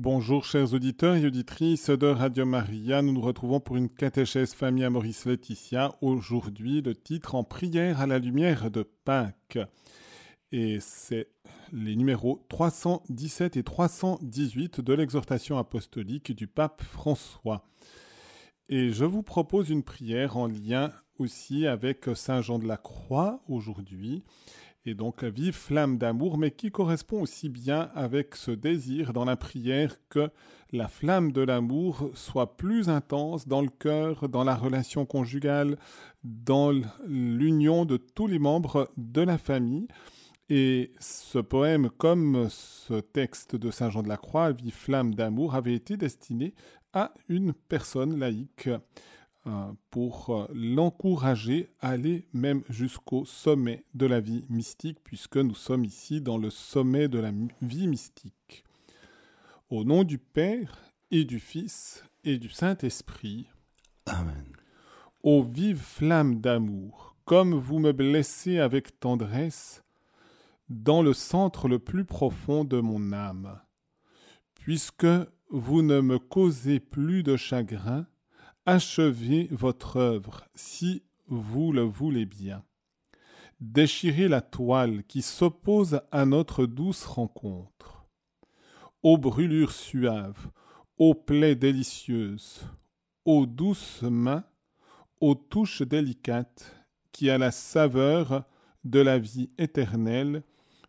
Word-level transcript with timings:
Bonjour 0.00 0.44
chers 0.44 0.74
auditeurs 0.74 1.16
et 1.16 1.26
auditrices 1.26 1.90
de 1.90 2.06
Radio 2.06 2.46
Maria, 2.46 3.02
nous 3.02 3.12
nous 3.12 3.20
retrouvons 3.20 3.58
pour 3.58 3.76
une 3.76 3.88
catéchèse 3.88 4.54
famille 4.54 4.84
à 4.84 4.90
Maurice 4.90 5.26
Laetitia. 5.26 5.92
Aujourd'hui, 6.02 6.82
le 6.82 6.94
titre 6.94 7.34
En 7.34 7.42
prière 7.42 8.00
à 8.00 8.06
la 8.06 8.20
lumière 8.20 8.70
de 8.70 8.84
Pâques. 8.84 9.58
Et 10.52 10.78
c'est 10.78 11.26
les 11.72 11.96
numéros 11.96 12.46
317 12.48 13.56
et 13.56 13.64
318 13.64 14.80
de 14.80 14.92
l'exhortation 14.92 15.58
apostolique 15.58 16.30
du 16.30 16.46
pape 16.46 16.80
François. 16.80 17.64
Et 18.68 18.92
je 18.92 19.04
vous 19.04 19.24
propose 19.24 19.68
une 19.68 19.82
prière 19.82 20.36
en 20.36 20.46
lien 20.46 20.92
aussi 21.18 21.66
avec 21.66 22.06
Saint 22.14 22.40
Jean 22.40 22.60
de 22.60 22.68
la 22.68 22.76
Croix 22.76 23.42
aujourd'hui 23.48 24.22
et 24.88 24.94
donc 24.94 25.22
vive 25.22 25.54
flamme 25.54 25.98
d'amour, 25.98 26.38
mais 26.38 26.50
qui 26.50 26.70
correspond 26.70 27.20
aussi 27.20 27.50
bien 27.50 27.90
avec 27.94 28.34
ce 28.34 28.50
désir 28.50 29.12
dans 29.12 29.26
la 29.26 29.36
prière 29.36 29.96
que 30.08 30.30
la 30.72 30.88
flamme 30.88 31.30
de 31.32 31.42
l'amour 31.42 32.10
soit 32.14 32.56
plus 32.56 32.88
intense 32.88 33.46
dans 33.46 33.60
le 33.60 33.68
cœur, 33.68 34.30
dans 34.30 34.44
la 34.44 34.54
relation 34.54 35.04
conjugale, 35.04 35.76
dans 36.24 36.72
l'union 37.06 37.84
de 37.84 37.98
tous 37.98 38.26
les 38.26 38.38
membres 38.38 38.90
de 38.96 39.20
la 39.20 39.36
famille. 39.36 39.88
Et 40.48 40.92
ce 40.98 41.38
poème, 41.38 41.90
comme 41.90 42.46
ce 42.48 43.00
texte 43.00 43.56
de 43.56 43.70
Saint 43.70 43.90
Jean 43.90 44.02
de 44.02 44.08
la 44.08 44.16
Croix, 44.16 44.52
Vive 44.52 44.74
flamme 44.74 45.14
d'amour, 45.14 45.54
avait 45.54 45.74
été 45.74 45.98
destiné 45.98 46.54
à 46.94 47.12
une 47.28 47.52
personne 47.52 48.18
laïque 48.18 48.70
pour 49.90 50.30
euh, 50.30 50.46
l'encourager 50.52 51.70
à 51.80 51.90
aller 51.90 52.26
même 52.32 52.62
jusqu'au 52.68 53.24
sommet 53.24 53.84
de 53.94 54.06
la 54.06 54.20
vie 54.20 54.44
mystique, 54.48 54.98
puisque 55.02 55.36
nous 55.36 55.54
sommes 55.54 55.84
ici 55.84 56.20
dans 56.20 56.38
le 56.38 56.50
sommet 56.50 57.08
de 57.08 57.18
la 57.18 57.32
vie 57.62 57.88
mystique. 57.88 58.64
Au 59.70 59.84
nom 59.84 60.04
du 60.04 60.18
Père 60.18 60.78
et 61.10 61.24
du 61.24 61.40
Fils 61.40 62.04
et 62.24 62.38
du 62.38 62.48
Saint-Esprit. 62.48 63.48
Amen. 64.06 64.52
Ô 65.22 65.42
vive 65.42 65.80
flamme 65.80 66.40
d'amour, 66.40 67.16
comme 67.24 67.54
vous 67.54 67.78
me 67.78 67.92
blessez 67.92 68.58
avec 68.58 68.98
tendresse, 69.00 69.82
dans 70.68 71.02
le 71.02 71.12
centre 71.12 71.68
le 71.68 71.78
plus 71.78 72.04
profond 72.04 72.64
de 72.64 72.80
mon 72.80 73.12
âme, 73.12 73.60
puisque 74.54 75.06
vous 75.50 75.82
ne 75.82 76.00
me 76.00 76.18
causez 76.18 76.78
plus 76.78 77.22
de 77.22 77.36
chagrin, 77.36 78.06
Achevez 78.70 79.48
votre 79.50 79.96
œuvre 79.96 80.44
si 80.54 81.02
vous 81.26 81.72
le 81.72 81.80
voulez 81.80 82.26
bien. 82.26 82.62
Déchirez 83.60 84.28
la 84.28 84.42
toile 84.42 85.04
qui 85.04 85.22
s'oppose 85.22 86.02
à 86.12 86.26
notre 86.26 86.66
douce 86.66 87.06
rencontre. 87.06 88.06
Ô 89.02 89.16
brûlures 89.16 89.72
suaves, 89.72 90.50
ô 90.98 91.14
plaies 91.14 91.54
délicieuses, 91.54 92.60
ô 93.24 93.46
douces 93.46 94.02
mains, 94.02 94.44
ô 95.22 95.34
touches 95.34 95.80
délicates, 95.80 96.76
qui 97.10 97.30
a 97.30 97.38
la 97.38 97.52
saveur 97.52 98.44
de 98.84 99.00
la 99.00 99.18
vie 99.18 99.48
éternelle, 99.56 100.42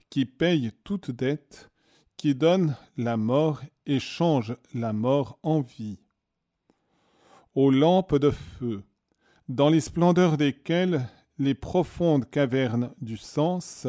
qui 0.09 0.25
paye 0.25 0.73
toute 0.83 1.11
dette, 1.11 1.71
qui 2.17 2.35
donne 2.35 2.75
la 2.97 3.15
mort 3.15 3.61
et 3.85 4.01
change 4.01 4.57
la 4.73 4.91
mort 4.91 5.39
en 5.43 5.61
vie 5.61 5.97
aux 7.55 7.71
lampes 7.71 8.15
de 8.15 8.31
feu, 8.31 8.83
dans 9.47 9.69
les 9.69 9.81
splendeurs 9.81 10.37
desquelles 10.37 11.07
les 11.37 11.55
profondes 11.55 12.29
cavernes 12.29 12.93
du 13.01 13.17
sens, 13.17 13.87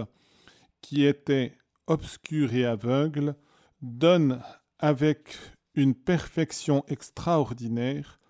qui 0.80 1.04
étaient 1.04 1.56
obscures 1.86 2.54
et 2.54 2.64
aveugles, 2.64 3.34
donnent 3.82 4.42
avec 4.78 5.36
une 5.74 5.94
perfection 5.94 6.84
extraordinaire 6.88 8.20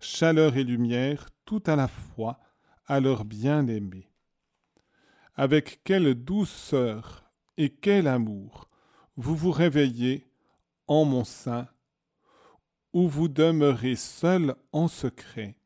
chaleur 0.00 0.56
et 0.56 0.64
lumière 0.64 1.28
tout 1.44 1.62
à 1.66 1.76
la 1.76 1.88
fois 1.88 2.40
à 2.86 3.00
leur 3.00 3.24
bien-aimé. 3.24 4.10
Avec 5.34 5.82
quelle 5.84 6.14
douceur 6.14 7.30
et 7.56 7.70
quel 7.70 8.06
amour 8.06 8.68
vous 9.16 9.36
vous 9.36 9.50
réveillez 9.50 10.26
en 10.86 11.04
mon 11.04 11.24
sein 11.24 11.68
où 12.92 13.08
vous 13.08 13.28
demeurez 13.28 13.96
seul 13.96 14.54
en 14.72 14.88
secret, 14.88 15.56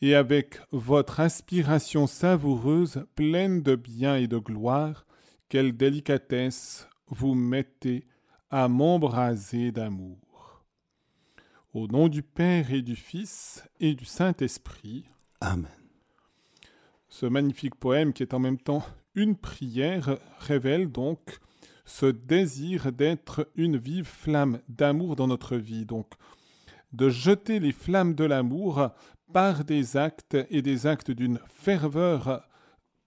et 0.00 0.14
avec 0.14 0.60
votre 0.72 1.20
inspiration 1.20 2.06
savoureuse 2.06 3.06
pleine 3.14 3.62
de 3.62 3.74
bien 3.74 4.16
et 4.16 4.26
de 4.26 4.38
gloire, 4.38 5.06
quelle 5.48 5.76
délicatesse 5.76 6.88
vous 7.08 7.34
mettez 7.34 8.06
à 8.50 8.68
m'embraser 8.68 9.72
d'amour. 9.72 10.64
Au 11.72 11.86
nom 11.86 12.08
du 12.08 12.22
Père 12.22 12.72
et 12.72 12.82
du 12.82 12.96
Fils 12.96 13.64
et 13.80 13.94
du 13.94 14.04
Saint-Esprit. 14.04 15.04
Amen. 15.40 15.68
Ce 17.08 17.26
magnifique 17.26 17.74
poème 17.74 18.12
qui 18.12 18.22
est 18.22 18.34
en 18.34 18.38
même 18.38 18.58
temps 18.58 18.84
une 19.14 19.36
prière 19.36 20.18
révèle 20.38 20.90
donc 20.90 21.38
ce 21.86 22.06
désir 22.06 22.92
d'être 22.92 23.48
une 23.54 23.78
vive 23.78 24.06
flamme 24.06 24.60
d'amour 24.68 25.16
dans 25.16 25.28
notre 25.28 25.56
vie. 25.56 25.86
Donc, 25.86 26.12
de 26.92 27.08
jeter 27.08 27.60
les 27.60 27.72
flammes 27.72 28.14
de 28.14 28.24
l'amour 28.24 28.90
par 29.32 29.64
des 29.64 29.96
actes 29.96 30.36
et 30.50 30.62
des 30.62 30.86
actes 30.86 31.10
d'une 31.10 31.40
ferveur 31.48 32.46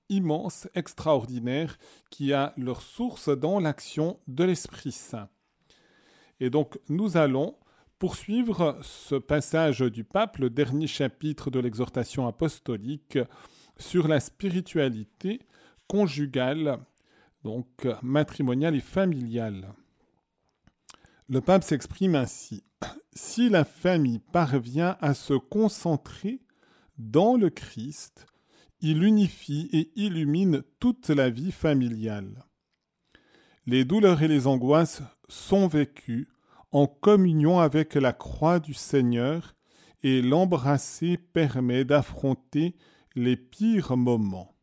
immense, 0.09 0.67
extraordinaire, 0.73 1.77
qui 2.09 2.33
a 2.33 2.53
leur 2.57 2.81
source 2.81 3.29
dans 3.29 3.59
l'action 3.59 4.19
de 4.27 4.43
l'Esprit 4.43 4.91
Saint. 4.91 5.29
Et 6.39 6.49
donc, 6.49 6.79
nous 6.87 7.17
allons 7.17 7.55
poursuivre 7.99 8.79
ce 8.81 9.15
passage 9.15 9.81
du 9.81 10.05
pape, 10.05 10.37
le 10.37 10.49
dernier 10.49 10.87
chapitre 10.87 11.51
de 11.51 11.59
l'exhortation 11.59 12.27
apostolique 12.27 13.19
sur 13.77 14.07
la 14.07 14.19
spiritualité 14.19 15.41
conjugale 15.87 16.79
donc 17.43 17.87
matrimonial 18.01 18.75
et 18.75 18.81
familial. 18.81 19.73
Le 21.27 21.41
pape 21.41 21.63
s'exprime 21.63 22.15
ainsi. 22.15 22.63
Si 23.13 23.49
la 23.49 23.65
famille 23.65 24.19
parvient 24.19 24.97
à 25.01 25.13
se 25.13 25.33
concentrer 25.33 26.41
dans 26.97 27.37
le 27.37 27.49
Christ, 27.49 28.25
il 28.81 29.03
unifie 29.03 29.69
et 29.71 29.91
illumine 29.95 30.63
toute 30.79 31.09
la 31.09 31.29
vie 31.29 31.51
familiale. 31.51 32.45
Les 33.65 33.85
douleurs 33.85 34.23
et 34.23 34.27
les 34.27 34.47
angoisses 34.47 35.01
sont 35.27 35.67
vécues 35.67 36.27
en 36.71 36.87
communion 36.87 37.59
avec 37.59 37.95
la 37.95 38.13
croix 38.13 38.59
du 38.59 38.73
Seigneur 38.73 39.55
et 40.01 40.21
l'embrasser 40.21 41.17
permet 41.17 41.83
d'affronter 41.83 42.75
les 43.15 43.35
pires 43.35 43.97
moments. 43.97 44.55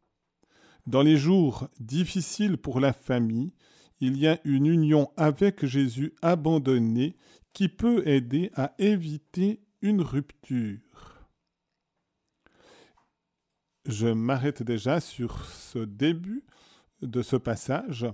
Dans 0.87 1.03
les 1.03 1.17
jours 1.17 1.69
difficiles 1.81 2.59
pour 2.59 2.79
la 2.81 2.93
famille, 2.93 3.53
il 4.01 4.17
y 4.19 4.29
a 4.29 4.39
une 4.45 4.67
union 4.67 5.11
avec 5.17 5.65
Jésus 5.67 6.15
abandonné 6.23 7.17
qui 7.53 7.69
peut 7.69 8.07
aider 8.07 8.51
à 8.55 8.73
éviter 8.79 9.61
une 9.81 10.03
rupture. 10.03 10.79
Je 13.87 14.09
m'arrête 14.09 14.63
déjà 14.63 15.01
sur 15.01 15.45
ce 15.47 15.79
début 15.79 16.45
de 17.03 17.23
ce 17.23 17.37
passage 17.37 18.07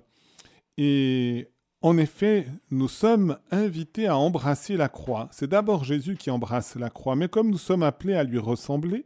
et 0.79 1.49
en 1.83 1.99
effet, 1.99 2.47
nous 2.71 2.89
sommes 2.89 3.39
invités 3.51 4.07
à 4.07 4.17
embrasser 4.17 4.77
la 4.77 4.89
croix. 4.89 5.29
C'est 5.33 5.49
d'abord 5.49 5.83
Jésus 5.83 6.17
qui 6.17 6.31
embrasse 6.31 6.77
la 6.77 6.91
croix, 6.91 7.17
mais 7.17 7.29
comme 7.29 7.51
nous 7.51 7.59
sommes 7.59 7.83
appelés 7.83 8.15
à 8.15 8.23
lui 8.23 8.39
ressembler, 8.39 9.05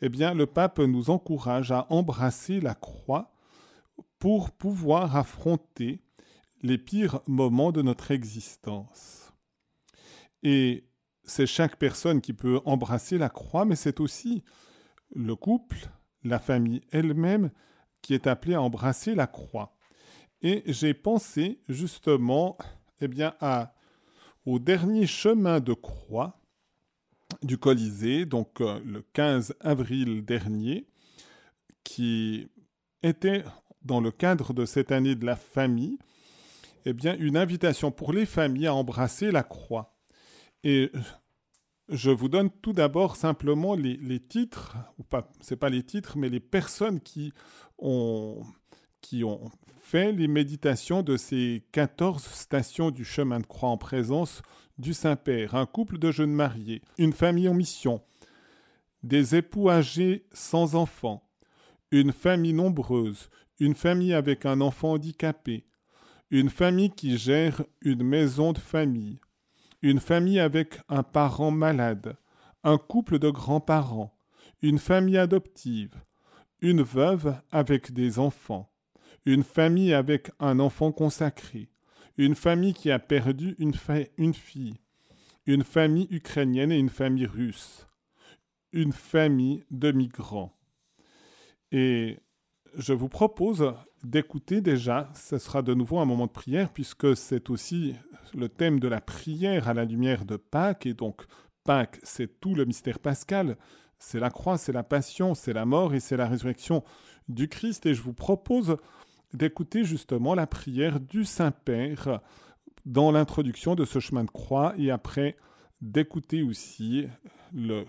eh 0.00 0.08
bien, 0.08 0.34
le 0.34 0.46
pape 0.46 0.78
nous 0.78 1.10
encourage 1.10 1.72
à 1.72 1.86
embrasser 1.90 2.60
la 2.60 2.74
croix 2.74 3.32
pour 4.18 4.50
pouvoir 4.50 5.16
affronter 5.16 6.02
les 6.62 6.78
pires 6.78 7.20
moments 7.26 7.72
de 7.72 7.82
notre 7.82 8.10
existence. 8.10 9.32
Et 10.42 10.86
c'est 11.24 11.46
chaque 11.46 11.76
personne 11.76 12.20
qui 12.20 12.32
peut 12.32 12.60
embrasser 12.64 13.18
la 13.18 13.28
croix, 13.28 13.64
mais 13.64 13.76
c'est 13.76 14.00
aussi 14.00 14.42
le 15.14 15.36
couple, 15.36 15.88
la 16.24 16.38
famille 16.38 16.82
elle-même 16.92 17.50
qui 18.02 18.14
est 18.14 18.26
appelée 18.26 18.54
à 18.54 18.62
embrasser 18.62 19.14
la 19.14 19.26
croix. 19.26 19.76
Et 20.42 20.62
j'ai 20.66 20.94
pensé 20.94 21.60
justement 21.68 22.56
eh 23.00 23.08
bien, 23.08 23.34
au 24.46 24.58
dernier 24.58 25.06
chemin 25.06 25.60
de 25.60 25.74
croix 25.74 26.39
du 27.42 27.58
Colisée, 27.58 28.24
donc 28.24 28.60
euh, 28.60 28.80
le 28.84 29.02
15 29.12 29.54
avril 29.60 30.24
dernier, 30.24 30.86
qui 31.84 32.48
était 33.02 33.44
dans 33.82 34.00
le 34.00 34.10
cadre 34.10 34.52
de 34.52 34.64
cette 34.64 34.92
année 34.92 35.14
de 35.14 35.24
la 35.24 35.36
famille, 35.36 35.98
eh 36.84 36.92
bien, 36.92 37.16
une 37.18 37.36
invitation 37.36 37.90
pour 37.90 38.12
les 38.12 38.26
familles 38.26 38.66
à 38.66 38.74
embrasser 38.74 39.30
la 39.30 39.42
croix. 39.42 39.94
Et 40.64 40.90
je 41.88 42.10
vous 42.10 42.28
donne 42.28 42.50
tout 42.50 42.72
d'abord 42.72 43.16
simplement 43.16 43.74
les, 43.74 43.96
les, 43.96 44.20
titres, 44.20 44.76
ou 44.98 45.02
pas, 45.02 45.28
c'est 45.40 45.56
pas 45.56 45.70
les 45.70 45.82
titres, 45.82 46.16
mais 46.16 46.28
les 46.28 46.40
personnes 46.40 47.00
qui 47.00 47.32
ont, 47.78 48.42
qui 49.00 49.24
ont 49.24 49.50
fait 49.82 50.12
les 50.12 50.28
méditations 50.28 51.02
de 51.02 51.16
ces 51.16 51.64
14 51.72 52.22
stations 52.22 52.90
du 52.90 53.04
chemin 53.04 53.40
de 53.40 53.46
croix 53.46 53.70
en 53.70 53.78
présence 53.78 54.42
du 54.80 54.94
Saint-Père, 54.94 55.54
un 55.54 55.66
couple 55.66 55.98
de 55.98 56.10
jeunes 56.10 56.32
mariés, 56.32 56.82
une 56.98 57.12
famille 57.12 57.48
en 57.48 57.54
mission, 57.54 58.02
des 59.02 59.36
époux 59.36 59.70
âgés 59.70 60.24
sans 60.32 60.74
enfants, 60.74 61.22
une 61.90 62.12
famille 62.12 62.52
nombreuse, 62.52 63.30
une 63.58 63.74
famille 63.74 64.14
avec 64.14 64.46
un 64.46 64.60
enfant 64.60 64.92
handicapé, 64.92 65.66
une 66.30 66.50
famille 66.50 66.90
qui 66.90 67.18
gère 67.18 67.62
une 67.82 68.02
maison 68.02 68.52
de 68.52 68.58
famille, 68.58 69.20
une 69.82 70.00
famille 70.00 70.40
avec 70.40 70.80
un 70.88 71.02
parent 71.02 71.50
malade, 71.50 72.16
un 72.64 72.78
couple 72.78 73.18
de 73.18 73.30
grands-parents, 73.30 74.14
une 74.62 74.78
famille 74.78 75.18
adoptive, 75.18 75.94
une 76.60 76.82
veuve 76.82 77.34
avec 77.50 77.92
des 77.92 78.18
enfants, 78.18 78.70
une 79.24 79.42
famille 79.42 79.94
avec 79.94 80.30
un 80.38 80.58
enfant 80.60 80.92
consacré, 80.92 81.68
une 82.16 82.34
famille 82.34 82.74
qui 82.74 82.90
a 82.90 82.98
perdu 82.98 83.56
une, 83.58 83.74
fille, 84.34 84.74
une 85.46 85.64
famille 85.64 86.08
ukrainienne 86.10 86.72
et 86.72 86.78
une 86.78 86.88
famille 86.88 87.26
russe, 87.26 87.86
une 88.72 88.92
famille 88.92 89.64
de 89.70 89.92
migrants. 89.92 90.56
Et 91.72 92.18
je 92.76 92.92
vous 92.92 93.08
propose 93.08 93.74
d'écouter 94.02 94.60
déjà, 94.60 95.08
ce 95.14 95.38
sera 95.38 95.62
de 95.62 95.74
nouveau 95.74 95.98
un 95.98 96.04
moment 96.04 96.26
de 96.26 96.32
prière, 96.32 96.72
puisque 96.72 97.16
c'est 97.16 97.50
aussi 97.50 97.94
le 98.34 98.48
thème 98.48 98.80
de 98.80 98.88
la 98.88 99.00
prière 99.00 99.68
à 99.68 99.74
la 99.74 99.84
lumière 99.84 100.24
de 100.24 100.36
Pâques, 100.36 100.86
et 100.86 100.94
donc 100.94 101.22
Pâques, 101.64 102.00
c'est 102.02 102.40
tout 102.40 102.54
le 102.54 102.64
mystère 102.64 102.98
pascal, 102.98 103.56
c'est 103.98 104.20
la 104.20 104.30
croix, 104.30 104.56
c'est 104.56 104.72
la 104.72 104.82
passion, 104.82 105.34
c'est 105.34 105.52
la 105.52 105.66
mort 105.66 105.94
et 105.94 106.00
c'est 106.00 106.16
la 106.16 106.26
résurrection 106.26 106.82
du 107.28 107.48
Christ, 107.48 107.86
et 107.86 107.94
je 107.94 108.02
vous 108.02 108.14
propose 108.14 108.76
d'écouter 109.32 109.84
justement 109.84 110.34
la 110.34 110.46
prière 110.46 111.00
du 111.00 111.24
Saint-Père 111.24 112.20
dans 112.84 113.10
l'introduction 113.10 113.74
de 113.74 113.84
ce 113.84 114.00
chemin 114.00 114.24
de 114.24 114.30
croix, 114.30 114.74
et 114.76 114.90
après 114.90 115.36
d'écouter 115.80 116.42
aussi 116.42 117.06
le 117.52 117.84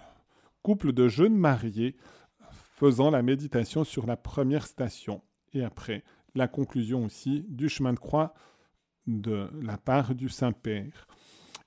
couple 0.62 0.94
de 0.94 1.08
jeunes 1.08 1.36
mariés 1.36 1.96
faisant 2.76 3.10
la 3.10 3.22
méditation 3.22 3.84
sur 3.84 4.06
la 4.06 4.18
première 4.18 4.66
station 4.66 5.22
et 5.54 5.64
après 5.64 6.04
la 6.36 6.48
conclusion 6.48 7.06
aussi 7.06 7.46
du 7.50 7.70
chemin 7.70 7.94
de 7.94 8.00
croix 8.00 8.34
de 9.08 9.50
la 9.62 9.78
part 9.78 10.16
du 10.16 10.30
Saint-Père. 10.30 11.08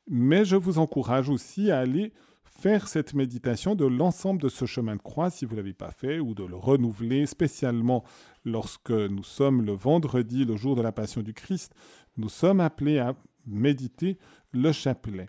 Mais 0.07 0.45
je 0.45 0.57
vous 0.57 0.79
encourage 0.79 1.29
aussi 1.29 1.71
à 1.71 1.81
aller 1.81 2.13
faire 2.59 2.89
cette 2.89 3.15
méditation 3.15 3.75
de 3.75 3.85
l'ensemble 3.85 4.41
de 4.41 4.49
ce 4.49 4.65
chemin 4.65 4.97
de 4.97 5.03
croix 5.03 5.31
si 5.31 5.45
vous 5.45 5.53
ne 5.53 5.57
l'avez 5.57 5.73
pas 5.73 5.91
fait 5.91 6.19
ou 6.19 6.35
de 6.35 6.45
le 6.45 6.57
renouveler 6.57 7.27
spécialement 7.27 8.05
lorsque 8.45 8.91
nous 8.91 9.25
sommes 9.25 9.63
le 9.63 9.73
vendredi, 9.73 10.45
le 10.45 10.57
jour 10.57 10.77
de 10.77 10.83
la 10.83 10.93
Passion 10.93 11.23
du 11.23 11.35
Christ, 11.35 11.75
nous 12.17 12.29
sommes 12.29 12.61
appelés 12.61 12.99
à 12.99 13.15
méditer 13.47 14.19
le 14.53 14.73
chapelet. 14.73 15.29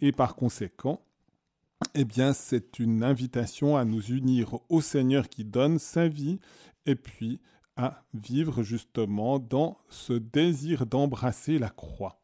Et 0.00 0.12
par 0.12 0.36
conséquent, 0.36 1.02
eh 1.94 2.04
bien, 2.04 2.32
c'est 2.32 2.78
une 2.78 3.02
invitation 3.02 3.76
à 3.76 3.84
nous 3.84 4.02
unir 4.02 4.58
au 4.68 4.80
Seigneur 4.80 5.28
qui 5.28 5.44
donne 5.44 5.78
sa 5.78 6.08
vie 6.08 6.38
et 6.86 6.94
puis 6.94 7.40
à 7.76 8.04
vivre 8.12 8.62
justement 8.62 9.38
dans 9.38 9.78
ce 9.88 10.12
désir 10.12 10.86
d'embrasser 10.86 11.58
la 11.58 11.70
croix. 11.70 12.19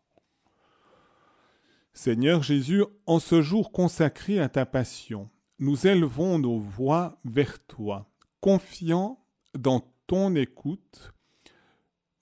Seigneur 1.97 2.43
Jésus, 2.43 2.85
en 3.07 3.19
ce 3.19 3.41
jour 3.41 3.73
consacré 3.73 4.39
à 4.39 4.51
ta 4.51 4.67
passion, 4.67 5.31
nous 5.59 5.87
élevons 5.87 6.39
nos 6.39 6.61
voix 6.61 7.19
vers 7.25 7.59
toi, 7.67 8.13
confiants 8.41 9.25
dans 9.59 9.81
ton 10.07 10.37
écoute. 10.37 11.15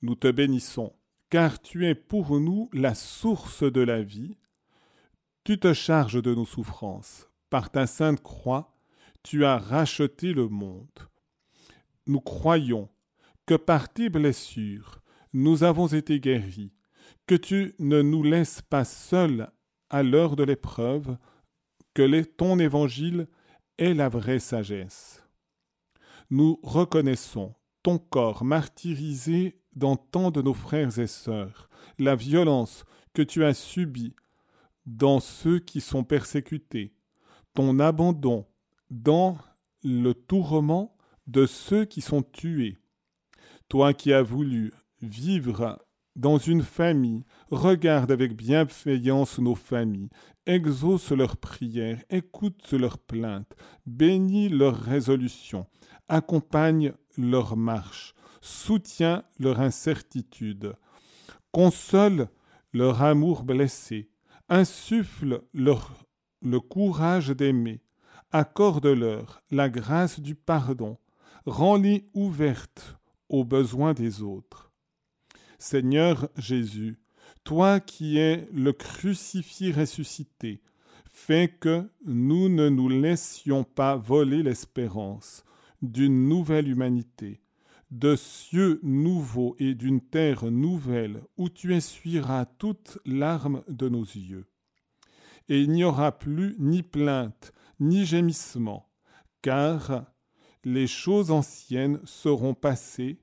Nous 0.00 0.14
te 0.14 0.30
bénissons, 0.30 0.94
car 1.28 1.60
tu 1.60 1.86
es 1.86 1.96
pour 1.96 2.38
nous 2.38 2.70
la 2.72 2.94
source 2.94 3.64
de 3.64 3.80
la 3.80 4.02
vie 4.02 4.38
tu 5.44 5.58
te 5.58 5.74
charges 5.74 6.22
de 6.22 6.34
nos 6.34 6.46
souffrances. 6.46 7.28
Par 7.50 7.70
ta 7.70 7.86
sainte 7.86 8.22
croix, 8.22 8.74
tu 9.22 9.44
as 9.44 9.58
racheté 9.58 10.32
le 10.32 10.48
monde. 10.48 10.88
Nous 12.06 12.20
croyons 12.20 12.88
que 13.44 13.54
par 13.54 13.92
tes 13.92 14.08
blessures, 14.08 15.02
nous 15.34 15.62
avons 15.62 15.88
été 15.88 16.18
guéris, 16.18 16.72
que 17.26 17.34
tu 17.34 17.74
ne 17.78 18.00
nous 18.00 18.22
laisses 18.22 18.62
pas 18.62 18.84
seuls 18.84 19.50
à 19.94 20.02
l'heure 20.02 20.34
de 20.34 20.42
l'épreuve, 20.42 21.16
que 21.94 22.22
ton 22.24 22.58
évangile 22.58 23.28
est 23.78 23.94
la 23.94 24.08
vraie 24.08 24.40
sagesse. 24.40 25.22
Nous 26.30 26.58
reconnaissons 26.64 27.54
ton 27.84 27.98
corps 27.98 28.42
martyrisé 28.42 29.60
dans 29.76 29.94
tant 29.94 30.32
de 30.32 30.42
nos 30.42 30.52
frères 30.52 30.98
et 30.98 31.06
sœurs, 31.06 31.68
la 32.00 32.16
violence 32.16 32.84
que 33.12 33.22
tu 33.22 33.44
as 33.44 33.54
subie 33.54 34.16
dans 34.84 35.20
ceux 35.20 35.60
qui 35.60 35.80
sont 35.80 36.02
persécutés, 36.02 36.92
ton 37.54 37.78
abandon 37.78 38.48
dans 38.90 39.38
le 39.84 40.12
tourment 40.12 40.96
de 41.28 41.46
ceux 41.46 41.84
qui 41.84 42.00
sont 42.00 42.22
tués. 42.22 42.78
Toi 43.68 43.94
qui 43.94 44.12
as 44.12 44.24
voulu 44.24 44.72
vivre 45.02 45.83
dans 46.16 46.38
une 46.38 46.62
famille, 46.62 47.24
regarde 47.50 48.12
avec 48.12 48.36
bienveillance 48.36 49.38
nos 49.38 49.54
familles, 49.54 50.10
exauce 50.46 51.10
leurs 51.10 51.36
prières, 51.36 52.02
écoute 52.10 52.72
leurs 52.72 52.98
plaintes, 52.98 53.54
bénis 53.86 54.48
leurs 54.48 54.80
résolutions, 54.80 55.66
accompagne 56.08 56.92
leur 57.16 57.56
marche, 57.56 58.14
soutiens 58.40 59.24
leur 59.38 59.60
incertitude, 59.60 60.74
console 61.50 62.28
leur 62.72 63.02
amour 63.02 63.42
blessé, 63.42 64.10
insuffle 64.48 65.42
leur 65.52 66.04
le 66.44 66.60
courage 66.60 67.30
d'aimer, 67.30 67.80
accorde-leur 68.30 69.42
la 69.50 69.68
grâce 69.68 70.20
du 70.20 70.34
pardon, 70.34 70.98
rends-les 71.46 72.08
ouvertes 72.14 72.98
aux 73.28 73.44
besoins 73.44 73.94
des 73.94 74.22
autres. 74.22 74.63
Seigneur 75.58 76.28
Jésus, 76.36 76.98
toi 77.44 77.80
qui 77.80 78.18
es 78.18 78.48
le 78.52 78.72
crucifié 78.72 79.72
ressuscité, 79.72 80.62
fais 81.12 81.48
que 81.48 81.88
nous 82.04 82.48
ne 82.48 82.68
nous 82.68 82.88
laissions 82.88 83.64
pas 83.64 83.96
voler 83.96 84.42
l'espérance 84.42 85.44
d'une 85.80 86.28
nouvelle 86.28 86.68
humanité, 86.68 87.40
de 87.90 88.16
cieux 88.16 88.80
nouveaux 88.82 89.54
et 89.58 89.74
d'une 89.74 90.00
terre 90.00 90.50
nouvelle 90.50 91.20
où 91.36 91.48
tu 91.48 91.74
essuieras 91.74 92.46
toute 92.46 92.98
larme 93.04 93.62
de 93.68 93.88
nos 93.88 94.02
yeux. 94.02 94.46
Et 95.48 95.60
il 95.60 95.70
n'y 95.70 95.84
aura 95.84 96.18
plus 96.18 96.56
ni 96.58 96.82
plainte, 96.82 97.52
ni 97.78 98.04
gémissement, 98.06 98.88
car 99.42 100.06
les 100.64 100.86
choses 100.86 101.30
anciennes 101.30 102.00
seront 102.04 102.54
passées, 102.54 103.18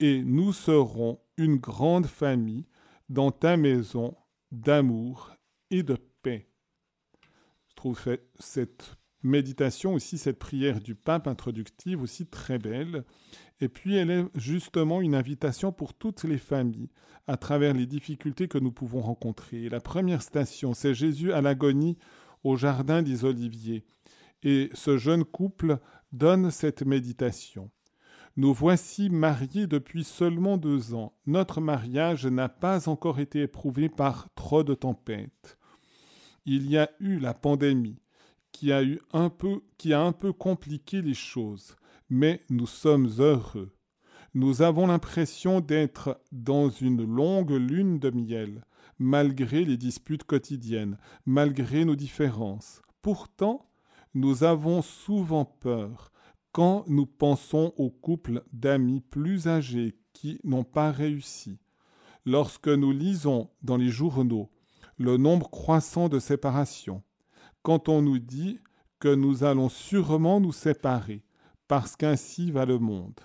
et 0.00 0.22
nous 0.22 0.52
serons 0.52 1.20
une 1.36 1.56
grande 1.56 2.06
famille 2.06 2.66
dans 3.08 3.30
ta 3.30 3.56
maison 3.56 4.16
d'amour 4.52 5.34
et 5.70 5.82
de 5.82 5.96
paix. 6.22 6.48
Je 7.68 7.74
trouve 7.74 8.00
cette 8.38 8.96
méditation 9.22 9.94
aussi, 9.94 10.18
cette 10.18 10.38
prière 10.38 10.80
du 10.80 10.94
pape 10.94 11.26
introductive 11.26 12.02
aussi 12.02 12.26
très 12.26 12.58
belle. 12.58 13.04
Et 13.60 13.68
puis 13.68 13.96
elle 13.96 14.10
est 14.10 14.24
justement 14.34 15.00
une 15.00 15.14
invitation 15.14 15.72
pour 15.72 15.94
toutes 15.94 16.24
les 16.24 16.38
familles 16.38 16.90
à 17.26 17.36
travers 17.36 17.74
les 17.74 17.86
difficultés 17.86 18.48
que 18.48 18.58
nous 18.58 18.72
pouvons 18.72 19.00
rencontrer. 19.00 19.68
La 19.68 19.80
première 19.80 20.22
station, 20.22 20.74
c'est 20.74 20.94
Jésus 20.94 21.32
à 21.32 21.40
l'agonie 21.40 21.98
au 22.44 22.56
jardin 22.56 23.02
des 23.02 23.24
Oliviers. 23.24 23.84
Et 24.42 24.70
ce 24.72 24.96
jeune 24.96 25.24
couple 25.24 25.78
donne 26.12 26.50
cette 26.50 26.82
méditation. 26.82 27.70
Nous 28.38 28.54
voici 28.54 29.10
mariés 29.10 29.66
depuis 29.66 30.04
seulement 30.04 30.56
deux 30.56 30.94
ans. 30.94 31.12
Notre 31.26 31.60
mariage 31.60 32.24
n'a 32.24 32.48
pas 32.48 32.88
encore 32.88 33.20
été 33.20 33.42
éprouvé 33.42 33.90
par 33.90 34.28
trop 34.34 34.62
de 34.64 34.74
tempêtes. 34.74 35.58
Il 36.46 36.70
y 36.70 36.78
a 36.78 36.88
eu 37.00 37.18
la 37.18 37.34
pandémie 37.34 38.00
qui 38.52 38.72
a 38.72 38.80
un 39.12 40.12
peu 40.12 40.32
compliqué 40.32 41.02
les 41.02 41.14
choses 41.14 41.76
mais 42.10 42.40
nous 42.48 42.66
sommes 42.66 43.10
heureux. 43.18 43.74
Nous 44.34 44.62
avons 44.62 44.86
l'impression 44.86 45.60
d'être 45.60 46.20
dans 46.32 46.68
une 46.68 47.04
longue 47.04 47.50
lune 47.50 47.98
de 47.98 48.10
miel, 48.10 48.64
malgré 48.98 49.64
les 49.64 49.76
disputes 49.76 50.24
quotidiennes, 50.24 50.98
malgré 51.26 51.84
nos 51.84 51.96
différences. 51.96 52.82
Pourtant, 53.02 53.68
nous 54.14 54.44
avons 54.44 54.82
souvent 54.82 55.44
peur 55.44 56.12
quand 56.52 56.84
nous 56.88 57.06
pensons 57.06 57.72
aux 57.76 57.90
couples 57.90 58.42
d'amis 58.52 59.00
plus 59.00 59.48
âgés 59.48 59.98
qui 60.12 60.40
n'ont 60.44 60.64
pas 60.64 60.90
réussi. 60.90 61.58
Lorsque 62.24 62.68
nous 62.68 62.92
lisons 62.92 63.50
dans 63.62 63.76
les 63.76 63.90
journaux 63.90 64.50
le 64.98 65.16
nombre 65.16 65.48
croissant 65.50 66.08
de 66.08 66.18
séparations, 66.18 67.02
quand 67.62 67.88
on 67.88 68.02
nous 68.02 68.18
dit 68.18 68.60
que 68.98 69.14
nous 69.14 69.44
allons 69.44 69.68
sûrement 69.68 70.40
nous 70.40 70.52
séparer, 70.52 71.22
parce 71.68 71.96
qu'ainsi 71.96 72.50
va 72.50 72.64
le 72.64 72.78
monde. 72.78 73.20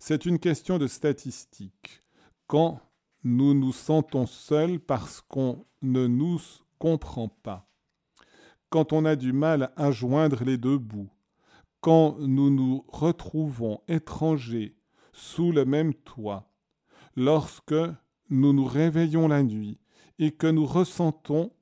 C'est 0.00 0.26
une 0.26 0.38
question 0.38 0.78
de 0.78 0.86
statistiques. 0.86 2.02
quand 2.46 2.80
nous 3.24 3.54
nous 3.54 3.72
sentons 3.72 4.26
seuls 4.26 4.78
parce 4.78 5.20
qu'on 5.20 5.66
ne 5.82 6.06
nous 6.06 6.40
comprend 6.78 7.28
pas, 7.28 7.68
quand 8.70 8.92
on 8.92 9.04
a 9.04 9.16
du 9.16 9.32
mal 9.32 9.72
à 9.76 9.90
joindre 9.90 10.44
les 10.44 10.58
deux 10.58 10.78
bouts, 10.78 11.10
quand 11.86 12.16
nous 12.18 12.50
nous 12.50 12.84
retrouvons 12.88 13.80
étrangers 13.86 14.74
sous 15.12 15.52
le 15.52 15.64
même 15.64 15.94
toit, 15.94 16.50
lorsque 17.14 17.76
nous 18.28 18.52
nous 18.52 18.64
réveillons 18.64 19.28
la 19.28 19.44
nuit 19.44 19.78
et 20.18 20.32
que 20.32 20.48
nous 20.48 20.66
ressentons 20.66 21.52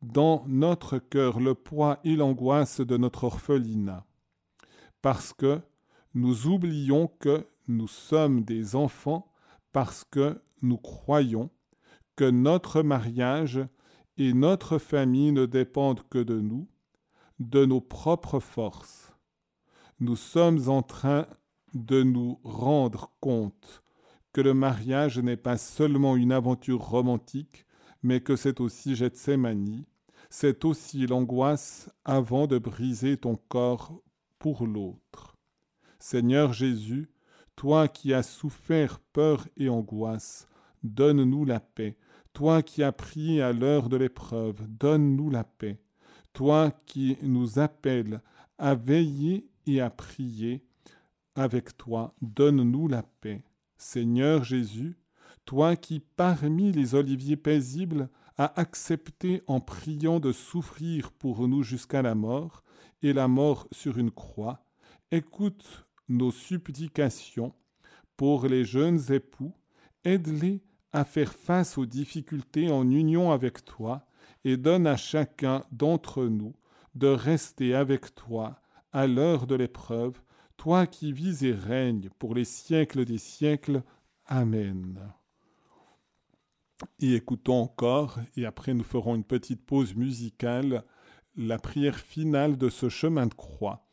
dans 0.00 0.42
notre 0.46 0.96
cœur 0.96 1.38
le 1.38 1.54
poids 1.54 2.00
et 2.02 2.16
l'angoisse 2.16 2.80
de 2.80 2.96
notre 2.96 3.24
orphelinat, 3.24 4.06
parce 5.02 5.34
que 5.34 5.60
nous 6.14 6.46
oublions 6.46 7.08
que 7.20 7.46
nous 7.68 7.86
sommes 7.86 8.42
des 8.42 8.76
enfants, 8.76 9.30
parce 9.72 10.02
que 10.02 10.40
nous 10.62 10.78
croyons 10.78 11.50
que 12.16 12.30
notre 12.30 12.80
mariage 12.80 13.60
et 14.16 14.32
notre 14.32 14.78
famille 14.78 15.32
ne 15.32 15.44
dépendent 15.44 16.08
que 16.08 16.20
de 16.20 16.40
nous, 16.40 16.68
de 17.38 17.66
nos 17.66 17.82
propres 17.82 18.40
forces. 18.40 19.13
Nous 20.00 20.16
sommes 20.16 20.68
en 20.68 20.82
train 20.82 21.26
de 21.72 22.02
nous 22.02 22.40
rendre 22.42 23.12
compte 23.20 23.84
que 24.32 24.40
le 24.40 24.52
mariage 24.52 25.18
n'est 25.20 25.36
pas 25.36 25.56
seulement 25.56 26.16
une 26.16 26.32
aventure 26.32 26.80
romantique, 26.80 27.64
mais 28.02 28.20
que 28.20 28.34
c'est 28.34 28.60
aussi 28.60 28.96
Gethsemane, 28.96 29.84
c'est 30.30 30.64
aussi 30.64 31.06
l'angoisse 31.06 31.90
avant 32.04 32.48
de 32.48 32.58
briser 32.58 33.16
ton 33.16 33.36
corps 33.36 34.02
pour 34.40 34.66
l'autre. 34.66 35.36
Seigneur 36.00 36.52
Jésus, 36.52 37.08
toi 37.54 37.86
qui 37.86 38.12
as 38.12 38.24
souffert 38.24 38.98
peur 39.12 39.46
et 39.56 39.68
angoisse, 39.68 40.48
donne-nous 40.82 41.44
la 41.44 41.60
paix. 41.60 41.96
Toi 42.32 42.62
qui 42.62 42.82
as 42.82 42.90
prié 42.90 43.42
à 43.42 43.52
l'heure 43.52 43.88
de 43.88 43.96
l'épreuve, 43.96 44.66
donne-nous 44.68 45.30
la 45.30 45.44
paix. 45.44 45.80
Toi 46.32 46.72
qui 46.84 47.16
nous 47.22 47.60
appelles 47.60 48.20
à 48.58 48.74
veiller 48.74 49.48
et 49.66 49.80
à 49.80 49.90
prier 49.90 50.64
avec 51.34 51.76
toi, 51.76 52.14
donne-nous 52.22 52.88
la 52.88 53.02
paix. 53.02 53.42
Seigneur 53.76 54.44
Jésus, 54.44 54.96
toi 55.44 55.76
qui 55.76 56.00
parmi 56.00 56.72
les 56.72 56.94
oliviers 56.94 57.36
paisibles 57.36 58.08
as 58.36 58.58
accepté 58.58 59.42
en 59.46 59.60
priant 59.60 60.20
de 60.20 60.32
souffrir 60.32 61.12
pour 61.12 61.46
nous 61.46 61.62
jusqu'à 61.62 62.02
la 62.02 62.14
mort, 62.14 62.62
et 63.02 63.12
la 63.12 63.28
mort 63.28 63.68
sur 63.70 63.98
une 63.98 64.10
croix, 64.10 64.64
écoute 65.10 65.86
nos 66.08 66.30
supplications 66.30 67.54
pour 68.16 68.46
les 68.46 68.64
jeunes 68.64 69.00
époux, 69.12 69.54
aide-les 70.04 70.62
à 70.92 71.04
faire 71.04 71.32
face 71.32 71.76
aux 71.76 71.86
difficultés 71.86 72.70
en 72.70 72.88
union 72.90 73.32
avec 73.32 73.64
toi, 73.64 74.06
et 74.44 74.56
donne 74.56 74.86
à 74.86 74.96
chacun 74.96 75.64
d'entre 75.72 76.24
nous 76.24 76.54
de 76.94 77.08
rester 77.08 77.74
avec 77.74 78.14
toi 78.14 78.60
à 78.94 79.08
l'heure 79.08 79.48
de 79.48 79.56
l'épreuve, 79.56 80.22
toi 80.56 80.86
qui 80.86 81.12
vis 81.12 81.44
et 81.44 81.52
règnes 81.52 82.08
pour 82.18 82.32
les 82.34 82.44
siècles 82.44 83.04
des 83.04 83.18
siècles. 83.18 83.82
Amen. 84.26 85.12
Et 87.00 87.14
écoutons 87.14 87.60
encore, 87.60 88.20
et 88.36 88.46
après 88.46 88.72
nous 88.72 88.84
ferons 88.84 89.16
une 89.16 89.24
petite 89.24 89.66
pause 89.66 89.96
musicale, 89.96 90.84
la 91.36 91.58
prière 91.58 91.98
finale 91.98 92.56
de 92.56 92.68
ce 92.68 92.88
chemin 92.88 93.26
de 93.26 93.34
croix, 93.34 93.84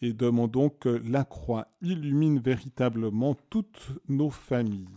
et 0.00 0.12
demandons 0.12 0.70
que 0.70 0.88
la 0.88 1.24
croix 1.24 1.68
illumine 1.80 2.40
véritablement 2.40 3.36
toutes 3.50 3.92
nos 4.08 4.30
familles. 4.30 4.88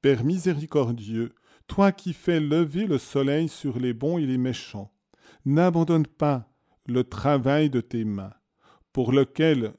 Père 0.00 0.24
miséricordieux, 0.24 1.34
toi 1.66 1.92
qui 1.92 2.14
fais 2.14 2.40
lever 2.40 2.86
le 2.86 2.96
soleil 2.96 3.50
sur 3.50 3.78
les 3.78 3.92
bons 3.92 4.16
et 4.16 4.24
les 4.24 4.38
méchants, 4.38 4.94
n'abandonne 5.44 6.06
pas 6.06 6.49
le 6.90 7.04
travail 7.04 7.70
de 7.70 7.80
tes 7.80 8.04
mains, 8.04 8.34
pour 8.92 9.12
lequel 9.12 9.74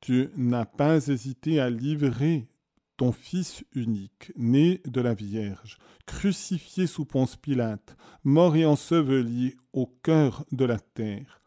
tu 0.00 0.30
n'as 0.36 0.64
pas 0.64 1.08
hésité 1.08 1.60
à 1.60 1.70
livrer 1.70 2.48
ton 2.96 3.12
Fils 3.12 3.64
unique, 3.74 4.32
né 4.36 4.80
de 4.86 5.00
la 5.00 5.14
Vierge, 5.14 5.78
crucifié 6.06 6.86
sous 6.86 7.04
Ponce 7.04 7.36
Pilate, 7.36 7.96
mort 8.22 8.56
et 8.56 8.64
enseveli 8.64 9.56
au 9.72 9.86
cœur 9.86 10.44
de 10.52 10.64
la 10.64 10.78
terre, 10.78 11.40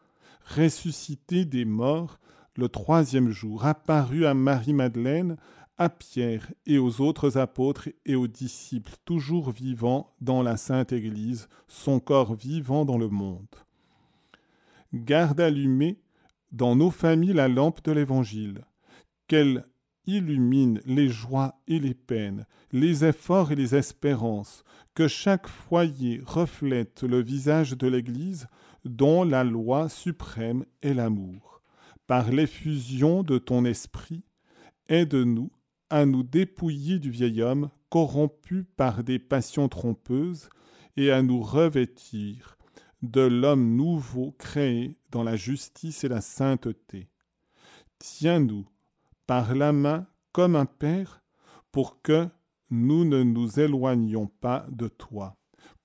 ressuscité 0.56 1.44
des 1.44 1.64
morts 1.64 2.18
le 2.56 2.68
troisième 2.68 3.30
jour, 3.30 3.64
apparu 3.64 4.26
à 4.26 4.34
Marie-Madeleine, 4.34 5.36
à 5.78 5.88
Pierre 5.88 6.52
et 6.66 6.78
aux 6.78 7.00
autres 7.00 7.38
apôtres 7.38 7.88
et 8.04 8.16
aux 8.16 8.26
disciples, 8.26 8.94
toujours 9.04 9.52
vivants 9.52 10.12
dans 10.20 10.42
la 10.42 10.56
Sainte 10.56 10.92
Église, 10.92 11.48
son 11.68 12.00
corps 12.00 12.34
vivant 12.34 12.84
dans 12.84 12.98
le 12.98 13.08
monde. 13.08 13.46
Garde 14.94 15.40
allumée 15.40 16.00
dans 16.50 16.74
nos 16.74 16.90
familles 16.90 17.34
la 17.34 17.48
lampe 17.48 17.84
de 17.84 17.92
l'Évangile, 17.92 18.64
qu'elle 19.26 19.64
illumine 20.06 20.80
les 20.86 21.08
joies 21.08 21.60
et 21.66 21.78
les 21.78 21.94
peines, 21.94 22.46
les 22.72 23.04
efforts 23.04 23.52
et 23.52 23.54
les 23.54 23.74
espérances, 23.74 24.64
que 24.94 25.06
chaque 25.06 25.46
foyer 25.46 26.22
reflète 26.24 27.02
le 27.02 27.20
visage 27.20 27.76
de 27.76 27.86
l'Église 27.86 28.46
dont 28.84 29.24
la 29.24 29.44
loi 29.44 29.88
suprême 29.88 30.64
est 30.82 30.94
l'amour. 30.94 31.62
Par 32.06 32.30
l'effusion 32.30 33.22
de 33.22 33.36
ton 33.36 33.66
esprit, 33.66 34.24
aide-nous 34.88 35.50
à 35.90 36.06
nous 36.06 36.22
dépouiller 36.22 36.98
du 36.98 37.10
vieil 37.10 37.42
homme 37.42 37.70
corrompu 37.90 38.64
par 38.64 39.04
des 39.04 39.18
passions 39.18 39.68
trompeuses 39.68 40.48
et 40.96 41.10
à 41.10 41.22
nous 41.22 41.42
revêtir 41.42 42.57
de 43.02 43.20
l'homme 43.20 43.76
nouveau 43.76 44.32
créé 44.32 44.98
dans 45.10 45.22
la 45.22 45.36
justice 45.36 46.04
et 46.04 46.08
la 46.08 46.20
sainteté. 46.20 47.08
Tiens-nous 47.98 48.66
par 49.26 49.54
la 49.54 49.72
main 49.72 50.06
comme 50.32 50.56
un 50.56 50.66
Père 50.66 51.22
pour 51.72 52.02
que 52.02 52.28
nous 52.70 53.04
ne 53.04 53.22
nous 53.22 53.60
éloignions 53.60 54.26
pas 54.26 54.66
de 54.70 54.88
toi. 54.88 55.36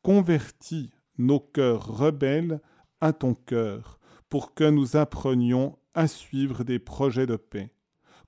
Convertis 0.02 0.92
nos 1.18 1.40
cœurs 1.40 1.86
rebelles 1.86 2.62
à 3.02 3.14
ton 3.14 3.36
cœur 3.36 4.00
pour 4.30 4.54
que 4.54 4.70
nous 4.70 4.96
apprenions 4.96 5.78
à 5.94 6.08
suivre 6.08 6.64
des 6.64 6.80
projets 6.80 7.28
de 7.28 7.36
paix 7.36 7.74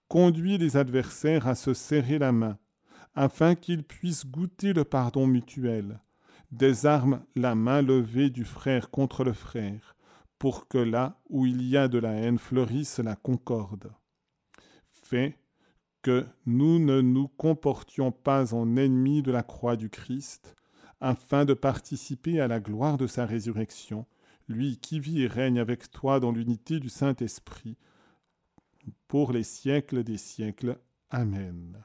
conduit 0.07 0.57
les 0.57 0.77
adversaires 0.77 1.47
à 1.47 1.55
se 1.55 1.73
serrer 1.73 2.19
la 2.19 2.31
main, 2.31 2.57
afin 3.15 3.55
qu'ils 3.55 3.83
puissent 3.83 4.25
goûter 4.25 4.73
le 4.73 4.83
pardon 4.83 5.25
mutuel, 5.25 5.99
désarme 6.55 7.23
la 7.35 7.53
main 7.53 7.81
levée 7.81 8.29
du 8.29 8.45
frère 8.45 8.89
contre 8.89 9.23
le 9.23 9.33
frère, 9.33 9.95
pour 10.39 10.67
que 10.67 10.77
là 10.77 11.19
où 11.29 11.45
il 11.45 11.61
y 11.61 11.77
a 11.77 11.87
de 11.87 11.97
la 11.97 12.13
haine 12.13 12.39
fleurisse 12.39 12.99
la 12.99 13.15
concorde. 13.15 13.91
Fais 14.89 15.37
que 16.01 16.25
nous 16.45 16.79
ne 16.79 17.01
nous 17.01 17.27
comportions 17.27 18.11
pas 18.11 18.53
en 18.53 18.77
ennemis 18.77 19.21
de 19.21 19.31
la 19.31 19.43
croix 19.43 19.75
du 19.75 19.89
Christ, 19.89 20.55
afin 21.01 21.45
de 21.45 21.53
participer 21.53 22.39
à 22.39 22.47
la 22.47 22.59
gloire 22.59 22.97
de 22.97 23.07
sa 23.07 23.25
résurrection, 23.25 24.05
lui 24.47 24.77
qui 24.77 24.99
vit 24.99 25.23
et 25.23 25.27
règne 25.27 25.59
avec 25.59 25.91
toi 25.91 26.19
dans 26.19 26.31
l'unité 26.31 26.79
du 26.79 26.89
Saint-Esprit, 26.89 27.77
pour 29.07 29.31
les 29.31 29.43
siècles 29.43 30.03
des 30.03 30.17
siècles. 30.17 30.77
Amen. 31.09 31.83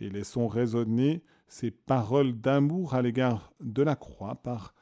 Et 0.00 0.08
laissons 0.08 0.48
résonner 0.48 1.22
ces 1.52 1.70
paroles 1.70 2.40
d'amour 2.40 2.94
à 2.94 3.02
l'égard 3.02 3.52
de 3.60 3.82
la 3.82 3.94
croix 3.94 4.36
par 4.36 4.74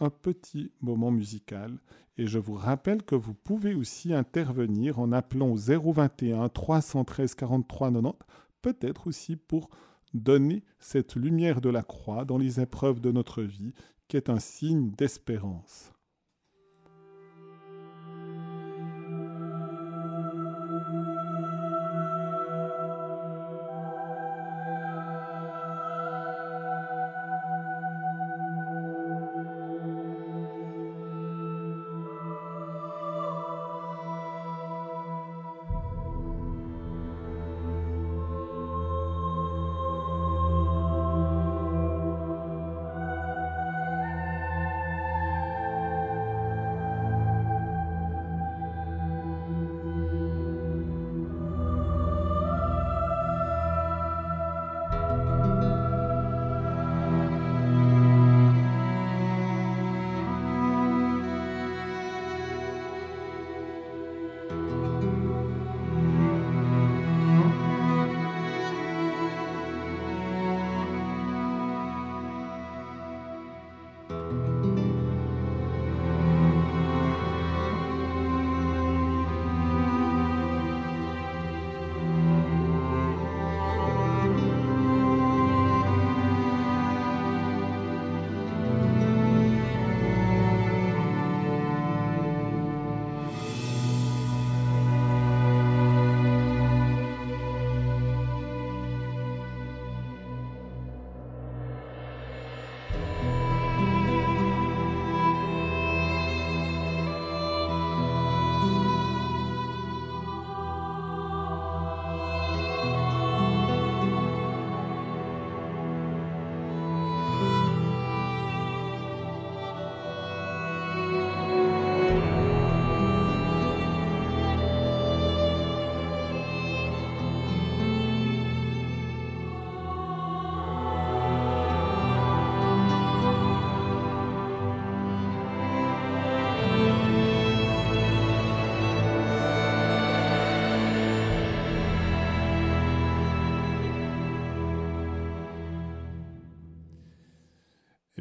un 0.00 0.08
petit 0.08 0.72
moment 0.80 1.10
musical. 1.10 1.78
Et 2.16 2.26
je 2.26 2.38
vous 2.38 2.54
rappelle 2.54 3.02
que 3.02 3.14
vous 3.14 3.34
pouvez 3.34 3.74
aussi 3.74 4.14
intervenir 4.14 4.98
en 4.98 5.12
appelant 5.12 5.50
au 5.50 5.56
021 5.56 6.48
313 6.48 7.34
43 7.34 7.90
90, 7.92 8.12
peut-être 8.62 9.08
aussi 9.08 9.36
pour 9.36 9.68
donner 10.14 10.64
cette 10.80 11.16
lumière 11.16 11.60
de 11.60 11.68
la 11.68 11.82
croix 11.82 12.24
dans 12.24 12.38
les 12.38 12.60
épreuves 12.60 13.00
de 13.00 13.12
notre 13.12 13.42
vie, 13.42 13.74
qui 14.08 14.16
est 14.16 14.30
un 14.30 14.38
signe 14.38 14.92
d'espérance. 14.92 15.92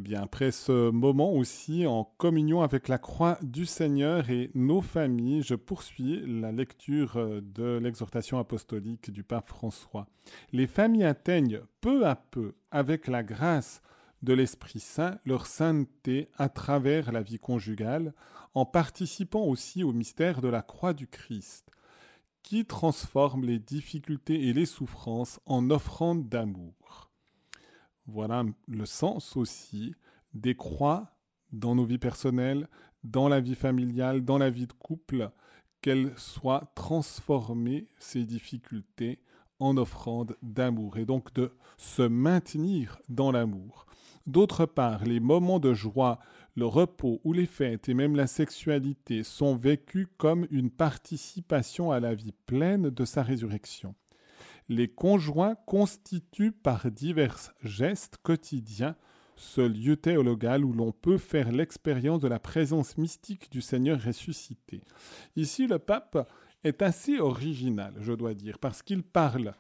Bien, 0.06 0.22
après 0.22 0.52
ce 0.52 0.92
moment 0.92 1.34
aussi 1.34 1.88
en 1.88 2.04
communion 2.18 2.62
avec 2.62 2.88
la 2.90 3.00
croix 3.00 3.40
du 3.42 3.66
Seigneur 3.66 4.30
et 4.30 4.52
nos 4.54 4.80
familles, 4.80 5.42
je 5.42 5.56
poursuis 5.56 6.22
la 6.28 6.52
lecture 6.52 7.18
euh, 7.18 7.42
de 7.42 7.80
l'exhortation 7.82 8.38
apostolique 8.38 9.10
du 9.10 9.24
pape 9.24 9.48
François. 9.48 10.08
Les 10.52 10.68
familles 10.68 11.06
atteignent 11.06 11.62
peu 11.82 12.06
à 12.06 12.16
peu, 12.16 12.54
avec 12.70 13.08
la 13.08 13.24
grâce 13.24 13.82
de 14.22 14.34
l'Esprit 14.34 14.80
Saint, 14.80 15.18
leur 15.26 15.48
sainteté 15.48 16.30
à 16.38 16.50
travers 16.50 17.12
la 17.12 17.24
vie 17.24 17.40
conjugale, 17.40 18.14
en 18.54 18.64
participant 18.64 19.44
aussi 19.44 19.84
au 19.84 19.92
mystère 19.92 20.40
de 20.40 20.50
la 20.50 20.62
croix 20.62 20.94
du 20.94 21.08
Christ, 21.08 21.72
qui 22.44 22.64
transforme 22.66 23.44
les 23.44 23.58
difficultés 23.58 24.50
et 24.50 24.54
les 24.54 24.68
souffrances 24.68 25.40
en 25.48 25.72
offrande 25.72 26.30
d'amour. 26.30 26.76
Voilà 28.08 28.44
le 28.68 28.86
sens 28.86 29.36
aussi 29.36 29.96
des 30.34 30.56
croix 30.56 31.12
dans 31.52 31.76
nos 31.76 31.86
vies 31.86 31.98
personnelles, 31.98 32.68
dans 33.04 33.28
la 33.28 33.40
vie 33.40 33.56
familiale, 33.56 34.24
dans 34.24 34.38
la 34.38 34.50
vie 34.50 34.68
de 34.68 34.74
couple, 34.74 35.32
qu'elles 35.82 36.14
soient 36.18 36.72
transformées, 36.76 37.88
ces 38.00 38.24
difficultés, 38.24 39.20
en 39.60 39.78
offrande 39.78 40.36
d'amour, 40.42 40.98
et 40.98 41.06
donc 41.06 41.34
de 41.34 41.54
se 41.78 42.02
maintenir 42.02 43.00
dans 43.08 43.32
l'amour. 43.32 43.86
D'autre 44.28 44.66
part, 44.66 45.06
les 45.06 45.20
moments 45.20 45.60
de 45.60 45.74
joie, 45.74 46.20
le 46.56 46.66
repos 46.66 47.22
ou 47.24 47.34
les 47.34 47.46
fêtes 47.46 47.90
et 47.90 47.94
même 47.94 48.16
la 48.16 48.28
sexualité 48.28 49.24
sont 49.24 49.56
vécus 49.56 50.08
comme 50.18 50.48
une 50.50 50.72
participation 50.72 51.92
à 51.92 52.00
la 52.00 52.16
vie 52.16 52.34
pleine 52.46 52.90
de 52.90 53.06
sa 53.06 53.24
résurrection 53.24 53.94
les 54.70 54.88
conjoints 54.88 55.56
constituent 55.66 56.52
par 56.52 56.90
divers 56.92 57.52
gestes 57.64 58.18
quotidiens 58.24 58.96
ce 59.36 59.62
lieu 59.62 59.98
théologal 59.98 60.64
où 60.64 60.74
l'on 60.74 60.92
peut 60.92 61.18
faire 61.18 61.52
l'expérience 61.52 62.22
de 62.22 62.28
la 62.28 62.40
présence 62.40 62.98
mystique 62.98 63.52
du 63.52 63.62
Seigneur 63.62 64.02
ressuscité. 64.02 64.82
Ici, 65.36 65.68
le 65.68 65.80
pape 65.80 66.30
est 66.64 66.82
assez 66.82 67.20
original, 67.20 67.94
je 68.00 68.14
dois 68.14 68.34
dire, 68.34 68.60
parce 68.60 68.82
qu'il 68.82 69.04
parle 69.04 69.54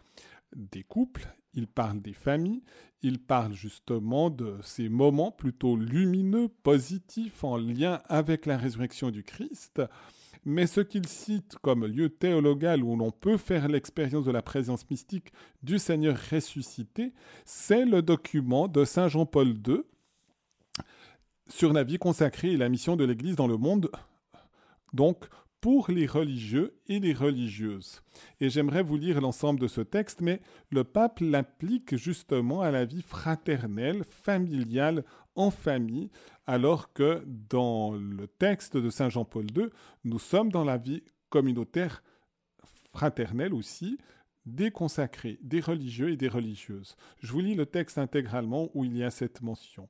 des 0.55 0.83
couples, 0.83 1.27
il 1.53 1.67
parle 1.67 2.01
des 2.01 2.13
familles, 2.13 2.63
il 3.01 3.19
parle 3.19 3.53
justement 3.53 4.29
de 4.29 4.57
ces 4.63 4.89
moments 4.89 5.31
plutôt 5.31 5.75
lumineux, 5.75 6.49
positifs, 6.63 7.43
en 7.43 7.57
lien 7.57 8.01
avec 8.05 8.45
la 8.45 8.57
résurrection 8.57 9.11
du 9.11 9.23
Christ, 9.23 9.81
mais 10.45 10.67
ce 10.67 10.81
qu'il 10.81 11.07
cite 11.07 11.55
comme 11.61 11.85
lieu 11.85 12.09
théologal 12.09 12.83
où 12.83 12.95
l'on 12.95 13.11
peut 13.11 13.37
faire 13.37 13.67
l'expérience 13.67 14.25
de 14.25 14.31
la 14.31 14.43
présence 14.43 14.89
mystique 14.89 15.33
du 15.63 15.79
Seigneur 15.79 16.17
ressuscité, 16.31 17.13
c'est 17.45 17.85
le 17.85 18.01
document 18.01 18.67
de 18.67 18.85
Saint 18.85 19.07
Jean-Paul 19.07 19.55
II 19.67 19.81
sur 21.49 21.73
la 21.73 21.83
vie 21.83 21.97
consacrée 21.97 22.51
et 22.51 22.57
la 22.57 22.69
mission 22.69 22.95
de 22.95 23.05
l'Église 23.05 23.35
dans 23.35 23.47
le 23.47 23.57
monde. 23.57 23.89
Donc, 24.93 25.25
pour 25.61 25.89
les 25.89 26.05
religieux 26.05 26.77
et 26.87 26.99
les 26.99 27.13
religieuses. 27.13 28.03
Et 28.39 28.51
j'aimerais 28.51 28.83
vous 28.83 28.97
lire 28.97 29.19
l'ensemble 29.19 29.59
de 29.59 29.67
ce 29.67 29.81
texte, 29.81 30.21
mais 30.21 30.39
le 30.69 30.83
pape 30.83 31.19
l'applique 31.21 31.95
justement 31.95 32.61
à 32.61 32.69
la 32.69 32.85
vie 32.85 33.01
fraternelle, 33.01 34.03
familiale, 34.03 35.03
en 35.35 35.51
famille, 35.51 36.09
alors 36.47 36.93
que 36.93 37.23
dans 37.25 37.93
le 37.93 38.27
texte 38.27 38.77
de 38.77 38.89
Saint 38.89 39.09
Jean-Paul 39.09 39.45
II, 39.55 39.67
nous 40.03 40.19
sommes 40.19 40.51
dans 40.51 40.63
la 40.63 40.77
vie 40.77 41.03
communautaire 41.29 42.03
fraternelle 42.93 43.53
aussi, 43.53 43.97
des 44.45 44.71
consacrés, 44.71 45.39
des 45.41 45.59
religieux 45.59 46.11
et 46.11 46.17
des 46.17 46.27
religieuses. 46.27 46.95
Je 47.19 47.31
vous 47.31 47.39
lis 47.39 47.55
le 47.55 47.65
texte 47.65 47.97
intégralement 47.97 48.69
où 48.73 48.85
il 48.85 48.95
y 48.95 49.03
a 49.03 49.11
cette 49.11 49.41
mention. 49.41 49.89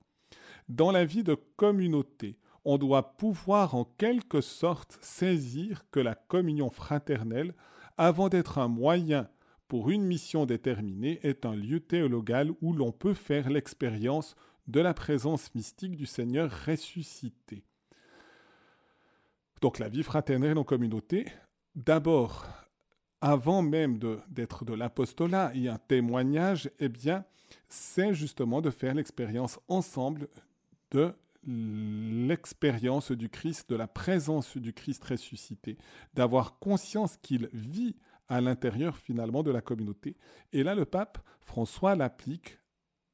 Dans 0.70 0.92
la 0.92 1.06
vie 1.06 1.24
de 1.24 1.36
communauté, 1.58 2.40
on 2.64 2.78
doit 2.78 3.16
pouvoir 3.18 3.76
en 3.76 3.86
quelque 3.86 4.42
sorte 4.42 4.98
saisir 5.02 5.86
que 5.92 6.00
la 6.00 6.16
communion 6.16 6.70
fraternelle, 6.70 7.54
avant 7.98 8.30
d'être 8.30 8.58
un 8.58 8.68
moyen 8.68 9.30
pour 9.68 9.92
une 9.92 10.04
mission 10.04 10.46
déterminée, 10.46 11.20
est 11.24 11.46
un 11.46 11.56
lieu 11.56 11.80
théologal 11.80 12.52
où 12.62 12.74
l'on 12.74 12.92
peut 12.92 13.14
faire 13.14 13.50
l'expérience 13.50 14.36
de 14.68 14.80
la 14.80 14.94
présence 14.94 15.54
mystique 15.56 15.96
du 15.96 16.06
Seigneur 16.06 16.52
ressuscité. 16.66 17.64
Donc 19.62 19.80
la 19.80 19.90
vie 19.90 20.04
fraternelle 20.04 20.58
en 20.58 20.64
communauté, 20.64 21.28
d'abord, 21.76 22.46
avant 23.22 23.62
même 23.62 24.00
d'être 24.28 24.66
de, 24.66 24.74
l'apostolat 24.74 25.52
et 25.56 25.70
un 25.70 25.78
témoignage, 25.78 26.70
eh 26.80 26.90
bien, 26.90 27.26
c'est 27.70 28.14
justement 28.14 28.62
de 28.62 28.70
faire 28.70 28.94
l'expérience 28.94 29.60
ensemble 29.68 30.28
de 30.92 31.14
l'expérience 31.48 33.12
du 33.12 33.30
Christ, 33.30 33.70
de 33.70 33.76
la 33.76 33.88
présence 33.88 34.58
du 34.58 34.74
Christ 34.74 35.04
ressuscité, 35.04 35.78
d'avoir 36.14 36.58
conscience 36.60 37.18
qu'il 37.18 37.50
vit 37.54 37.96
à 38.28 38.42
l'intérieur 38.42 38.98
finalement 38.98 39.44
de 39.44 39.52
la 39.52 39.62
communauté. 39.62 40.16
Et 40.54 40.64
là, 40.64 40.74
le 40.74 40.86
pape 40.86 41.20
François 41.42 41.96
l'applique 41.96 42.60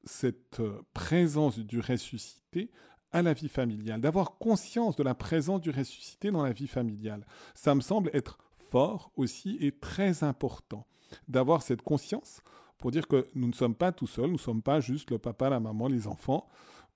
cette 0.04 0.60
euh, 0.60 0.82
présence 0.94 1.60
du 1.60 1.80
ressuscité 1.80 2.72
à 3.12 3.22
la 3.22 3.34
vie 3.34 3.50
familiale, 3.50 4.02
d'avoir 4.02 4.38
conscience 4.38 4.96
de 4.96 5.04
la 5.04 5.14
présence 5.14 5.62
du 5.62 5.70
ressuscité 5.70 6.32
dans 6.32 6.44
la 6.44 6.54
vie 6.54 6.68
familiale. 6.68 7.26
Ça 7.54 7.76
me 7.76 7.82
semble 7.82 8.10
être 8.14 8.38
fort 8.70 9.12
aussi 9.18 9.58
et 9.60 9.72
très 9.72 10.24
important 10.24 10.88
d'avoir 11.28 11.62
cette 11.62 11.82
conscience 11.82 12.42
pour 12.78 12.92
dire 12.92 13.08
que 13.08 13.28
nous 13.36 13.48
ne 13.48 13.54
sommes 13.54 13.76
pas 13.76 13.92
tout 13.92 14.08
seuls, 14.08 14.28
nous 14.28 14.34
ne 14.34 14.38
sommes 14.38 14.62
pas 14.62 14.80
juste 14.80 15.12
le 15.12 15.20
papa, 15.20 15.50
la 15.50 15.60
maman, 15.60 15.88
les 15.88 16.08
enfants, 16.08 16.48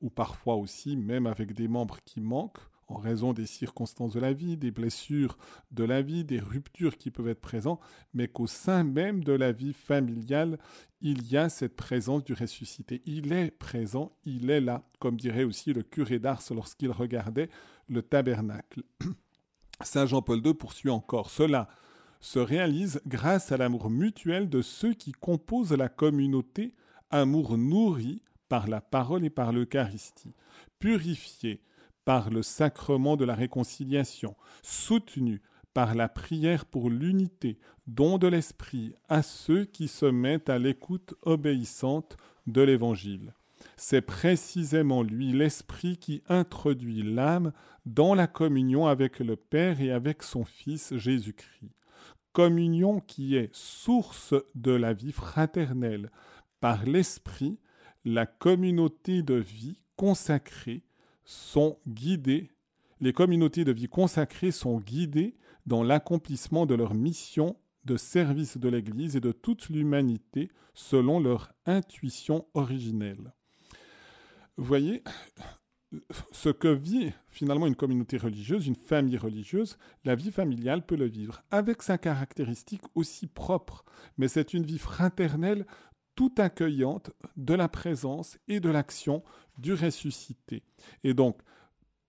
ou 0.01 0.09
parfois 0.09 0.55
aussi 0.55 0.95
même 0.95 1.27
avec 1.27 1.53
des 1.53 1.67
membres 1.67 1.99
qui 2.05 2.21
manquent 2.21 2.69
en 2.87 2.95
raison 2.95 3.33
des 3.33 3.45
circonstances 3.45 4.13
de 4.13 4.19
la 4.19 4.33
vie, 4.33 4.57
des 4.57 4.71
blessures 4.71 5.37
de 5.71 5.83
la 5.83 6.01
vie, 6.01 6.23
des 6.23 6.39
ruptures 6.39 6.97
qui 6.97 7.11
peuvent 7.11 7.27
être 7.27 7.41
présentes, 7.41 7.79
mais 8.13 8.27
qu'au 8.27 8.47
sein 8.47 8.83
même 8.83 9.23
de 9.23 9.33
la 9.33 9.51
vie 9.51 9.73
familiale, 9.73 10.59
il 11.01 11.27
y 11.31 11.37
a 11.37 11.49
cette 11.49 11.75
présence 11.75 12.23
du 12.23 12.33
ressuscité. 12.33 13.01
Il 13.05 13.33
est 13.33 13.51
présent, 13.51 14.15
il 14.25 14.49
est 14.49 14.61
là, 14.61 14.87
comme 14.99 15.17
dirait 15.17 15.43
aussi 15.43 15.73
le 15.73 15.83
curé 15.83 16.19
d'Ars 16.19 16.43
lorsqu'il 16.51 16.91
regardait 16.91 17.49
le 17.87 18.01
tabernacle. 18.01 18.83
Saint 19.81 20.05
Jean-Paul 20.05 20.45
II 20.45 20.53
poursuit 20.53 20.89
encore 20.89 21.29
cela 21.29 21.67
se 22.21 22.39
réalise 22.39 23.01
grâce 23.05 23.51
à 23.51 23.57
l'amour 23.57 23.89
mutuel 23.89 24.49
de 24.49 24.61
ceux 24.61 24.93
qui 24.93 25.11
composent 25.11 25.73
la 25.73 25.89
communauté, 25.89 26.73
amour 27.11 27.57
nourri 27.57 28.23
par 28.49 28.67
la 28.67 28.81
parole 28.81 29.25
et 29.25 29.29
par 29.29 29.51
l'Eucharistie, 29.51 30.33
purifié, 30.79 31.61
par 32.05 32.29
le 32.29 32.43
sacrement 32.43 33.17
de 33.17 33.25
la 33.25 33.35
réconciliation, 33.35 34.35
soutenu 34.61 35.41
par 35.73 35.93
la 35.95 36.07
prière 36.07 36.65
pour 36.65 36.89
l'unité, 36.89 37.59
don 37.87 38.17
de 38.17 38.27
l'Esprit 38.27 38.93
à 39.09 39.21
ceux 39.21 39.65
qui 39.65 39.89
se 39.89 40.05
mettent 40.05 40.49
à 40.49 40.57
l'écoute 40.57 41.15
obéissante 41.23 42.15
de 42.47 42.61
l'Évangile. 42.61 43.33
C'est 43.75 44.01
précisément 44.01 45.03
lui, 45.03 45.33
l'Esprit, 45.33 45.97
qui 45.97 46.23
introduit 46.29 47.03
l'âme 47.03 47.51
dans 47.85 48.13
la 48.15 48.27
communion 48.27 48.87
avec 48.87 49.19
le 49.19 49.35
Père 49.35 49.81
et 49.81 49.91
avec 49.91 50.23
son 50.23 50.45
Fils 50.45 50.95
Jésus-Christ. 50.95 51.71
Communion 52.31 52.99
qui 53.01 53.35
est 53.35 53.53
source 53.53 54.33
de 54.55 54.71
la 54.71 54.93
vie 54.93 55.11
fraternelle. 55.11 56.11
Par 56.59 56.85
l'Esprit, 56.85 57.59
la 58.05 58.25
communauté 58.25 59.23
de 59.23 59.35
vie 59.35 59.79
consacrée 59.95 60.83
sont 61.25 61.77
guidés, 61.87 62.51
les 63.01 63.13
communautés 63.13 63.65
de 63.65 63.71
vie 63.71 63.87
consacrées 63.87 64.51
sont 64.51 64.79
guidées 64.79 65.35
dans 65.65 65.83
l'accomplissement 65.83 66.65
de 66.65 66.75
leur 66.75 66.93
mission 66.93 67.57
de 67.83 67.97
service 67.97 68.57
de 68.57 68.69
l'Église 68.69 69.15
et 69.15 69.21
de 69.21 69.31
toute 69.31 69.69
l'humanité 69.69 70.49
selon 70.73 71.19
leur 71.19 71.53
intuition 71.65 72.47
originelle. 72.53 73.33
Vous 74.57 74.63
voyez, 74.63 75.03
ce 76.31 76.49
que 76.49 76.67
vit 76.67 77.11
finalement 77.29 77.67
une 77.67 77.75
communauté 77.75 78.17
religieuse, 78.17 78.67
une 78.67 78.75
famille 78.75 79.17
religieuse, 79.17 79.77
la 80.03 80.15
vie 80.15 80.31
familiale 80.31 80.85
peut 80.85 80.95
le 80.95 81.05
vivre, 81.05 81.41
avec 81.51 81.81
sa 81.81 81.97
caractéristique 81.97 82.83
aussi 82.95 83.27
propre, 83.27 83.85
mais 84.17 84.27
c'est 84.27 84.53
une 84.53 84.63
vie 84.63 84.79
fraternelle 84.79 85.65
tout 86.15 86.33
accueillante 86.37 87.11
de 87.37 87.53
la 87.53 87.67
présence 87.67 88.37
et 88.47 88.59
de 88.59 88.69
l'action 88.69 89.23
du 89.57 89.73
ressuscité. 89.73 90.63
Et 91.03 91.13
donc, 91.13 91.37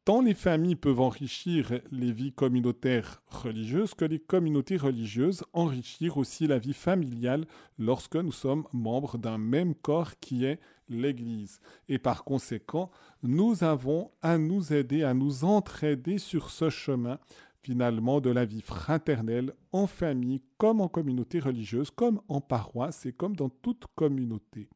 tant 0.04 0.22
les 0.22 0.34
familles 0.34 0.76
peuvent 0.76 1.00
enrichir 1.00 1.80
les 1.90 2.12
vies 2.12 2.32
communautaires 2.32 3.22
religieuses 3.26 3.94
que 3.94 4.04
les 4.04 4.20
communautés 4.20 4.76
religieuses 4.76 5.44
enrichir 5.52 6.16
aussi 6.16 6.46
la 6.46 6.58
vie 6.58 6.72
familiale 6.72 7.44
lorsque 7.78 8.16
nous 8.16 8.32
sommes 8.32 8.66
membres 8.72 9.18
d'un 9.18 9.38
même 9.38 9.74
corps 9.74 10.18
qui 10.20 10.44
est 10.44 10.60
l'Église. 10.88 11.60
Et 11.88 11.98
par 11.98 12.22
conséquent, 12.22 12.90
nous 13.24 13.64
avons 13.64 14.12
à 14.22 14.38
nous 14.38 14.72
aider, 14.72 15.02
à 15.02 15.14
nous 15.14 15.44
entraider 15.44 16.18
sur 16.18 16.50
ce 16.50 16.70
chemin 16.70 17.18
finalement 17.66 18.20
de 18.20 18.30
la 18.30 18.44
vie 18.44 18.60
fraternelle 18.60 19.52
en 19.72 19.88
famille 19.88 20.40
comme 20.56 20.80
en 20.80 20.86
communauté 20.86 21.40
religieuse, 21.40 21.90
comme 21.90 22.20
en 22.28 22.40
paroisse 22.40 23.06
et 23.06 23.12
comme 23.12 23.34
dans 23.34 23.48
toute 23.48 23.86
communauté 23.96 24.68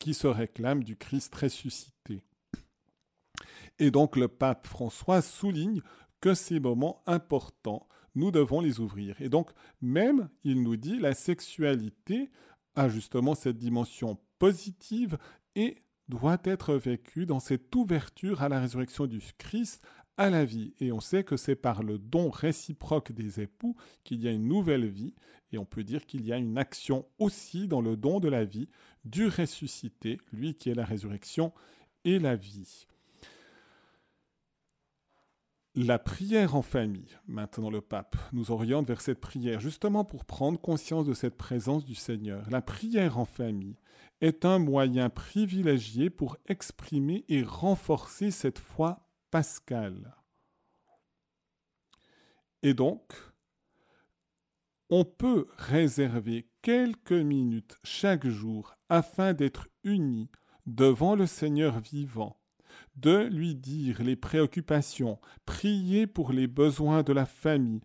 qui 0.00 0.12
se 0.12 0.26
réclame 0.26 0.82
du 0.82 0.96
Christ 0.96 1.32
ressuscité. 1.32 2.24
Et 3.78 3.92
donc 3.92 4.16
le 4.16 4.26
pape 4.26 4.66
François 4.66 5.22
souligne 5.22 5.82
que 6.20 6.34
ces 6.34 6.58
moments 6.58 7.00
importants, 7.06 7.86
nous 8.16 8.32
devons 8.32 8.60
les 8.60 8.80
ouvrir. 8.80 9.14
Et 9.20 9.28
donc 9.28 9.52
même, 9.80 10.30
il 10.42 10.64
nous 10.64 10.76
dit, 10.76 10.98
la 10.98 11.14
sexualité 11.14 12.32
a 12.74 12.88
justement 12.88 13.36
cette 13.36 13.56
dimension 13.56 14.18
positive 14.40 15.16
et 15.54 15.76
doit 16.08 16.40
être 16.42 16.74
vécue 16.74 17.24
dans 17.24 17.38
cette 17.38 17.72
ouverture 17.76 18.42
à 18.42 18.48
la 18.48 18.58
résurrection 18.58 19.06
du 19.06 19.20
Christ, 19.38 19.80
à 20.20 20.28
la 20.28 20.44
vie. 20.44 20.74
Et 20.80 20.92
on 20.92 21.00
sait 21.00 21.24
que 21.24 21.38
c'est 21.38 21.56
par 21.56 21.82
le 21.82 21.98
don 21.98 22.28
réciproque 22.28 23.10
des 23.10 23.40
époux 23.40 23.74
qu'il 24.04 24.22
y 24.22 24.28
a 24.28 24.32
une 24.32 24.46
nouvelle 24.46 24.86
vie, 24.86 25.14
et 25.50 25.56
on 25.56 25.64
peut 25.64 25.82
dire 25.82 26.04
qu'il 26.04 26.26
y 26.26 26.32
a 26.32 26.36
une 26.36 26.58
action 26.58 27.06
aussi 27.18 27.66
dans 27.66 27.80
le 27.80 27.96
don 27.96 28.20
de 28.20 28.28
la 28.28 28.44
vie 28.44 28.68
du 29.06 29.28
ressuscité, 29.28 30.18
lui 30.30 30.54
qui 30.54 30.68
est 30.68 30.74
la 30.74 30.84
résurrection 30.84 31.54
et 32.04 32.18
la 32.18 32.36
vie. 32.36 32.86
La 35.74 35.98
prière 35.98 36.54
en 36.54 36.62
famille, 36.62 37.16
maintenant 37.26 37.70
le 37.70 37.80
pape 37.80 38.16
nous 38.34 38.50
oriente 38.50 38.86
vers 38.86 39.00
cette 39.00 39.20
prière, 39.20 39.58
justement 39.60 40.04
pour 40.04 40.26
prendre 40.26 40.60
conscience 40.60 41.06
de 41.06 41.14
cette 41.14 41.38
présence 41.38 41.86
du 41.86 41.94
Seigneur. 41.94 42.44
La 42.50 42.60
prière 42.60 43.18
en 43.18 43.24
famille 43.24 43.78
est 44.20 44.44
un 44.44 44.58
moyen 44.58 45.08
privilégié 45.08 46.10
pour 46.10 46.36
exprimer 46.46 47.24
et 47.30 47.42
renforcer 47.42 48.30
cette 48.30 48.58
foi 48.58 49.09
Pascal. 49.30 50.16
Et 52.62 52.74
donc, 52.74 53.12
on 54.90 55.04
peut 55.04 55.46
réserver 55.56 56.48
quelques 56.62 57.12
minutes 57.12 57.78
chaque 57.84 58.26
jour 58.26 58.74
afin 58.88 59.32
d'être 59.32 59.68
unis 59.84 60.28
devant 60.66 61.14
le 61.14 61.26
Seigneur 61.26 61.78
vivant, 61.78 62.40
de 62.96 63.28
lui 63.30 63.54
dire 63.54 64.02
les 64.02 64.16
préoccupations, 64.16 65.20
prier 65.46 66.06
pour 66.06 66.32
les 66.32 66.48
besoins 66.48 67.02
de 67.02 67.12
la 67.12 67.26
famille, 67.26 67.80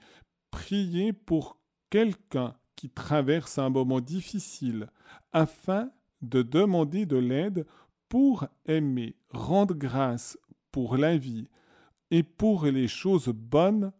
prier 0.50 1.14
pour 1.14 1.60
quelqu'un 1.92 2.56
qui 2.76 2.90
traverse 2.90 3.60
un 3.60 3.70
moment 3.70 4.02
difficile, 4.02 4.90
afin 5.32 5.92
de 6.22 6.42
demander 6.42 7.06
de 7.06 7.18
l'aide 7.18 7.66
pour 8.10 8.48
aimer, 8.66 9.16
rendre 9.30 9.76
grâce, 9.76 10.38
pour 10.76 10.98
la 10.98 11.16
vie 11.16 11.48
et 12.12 12.22
pour 12.22 12.66
les 12.66 12.90
choses 12.90 13.30
bonnes, 13.30 13.94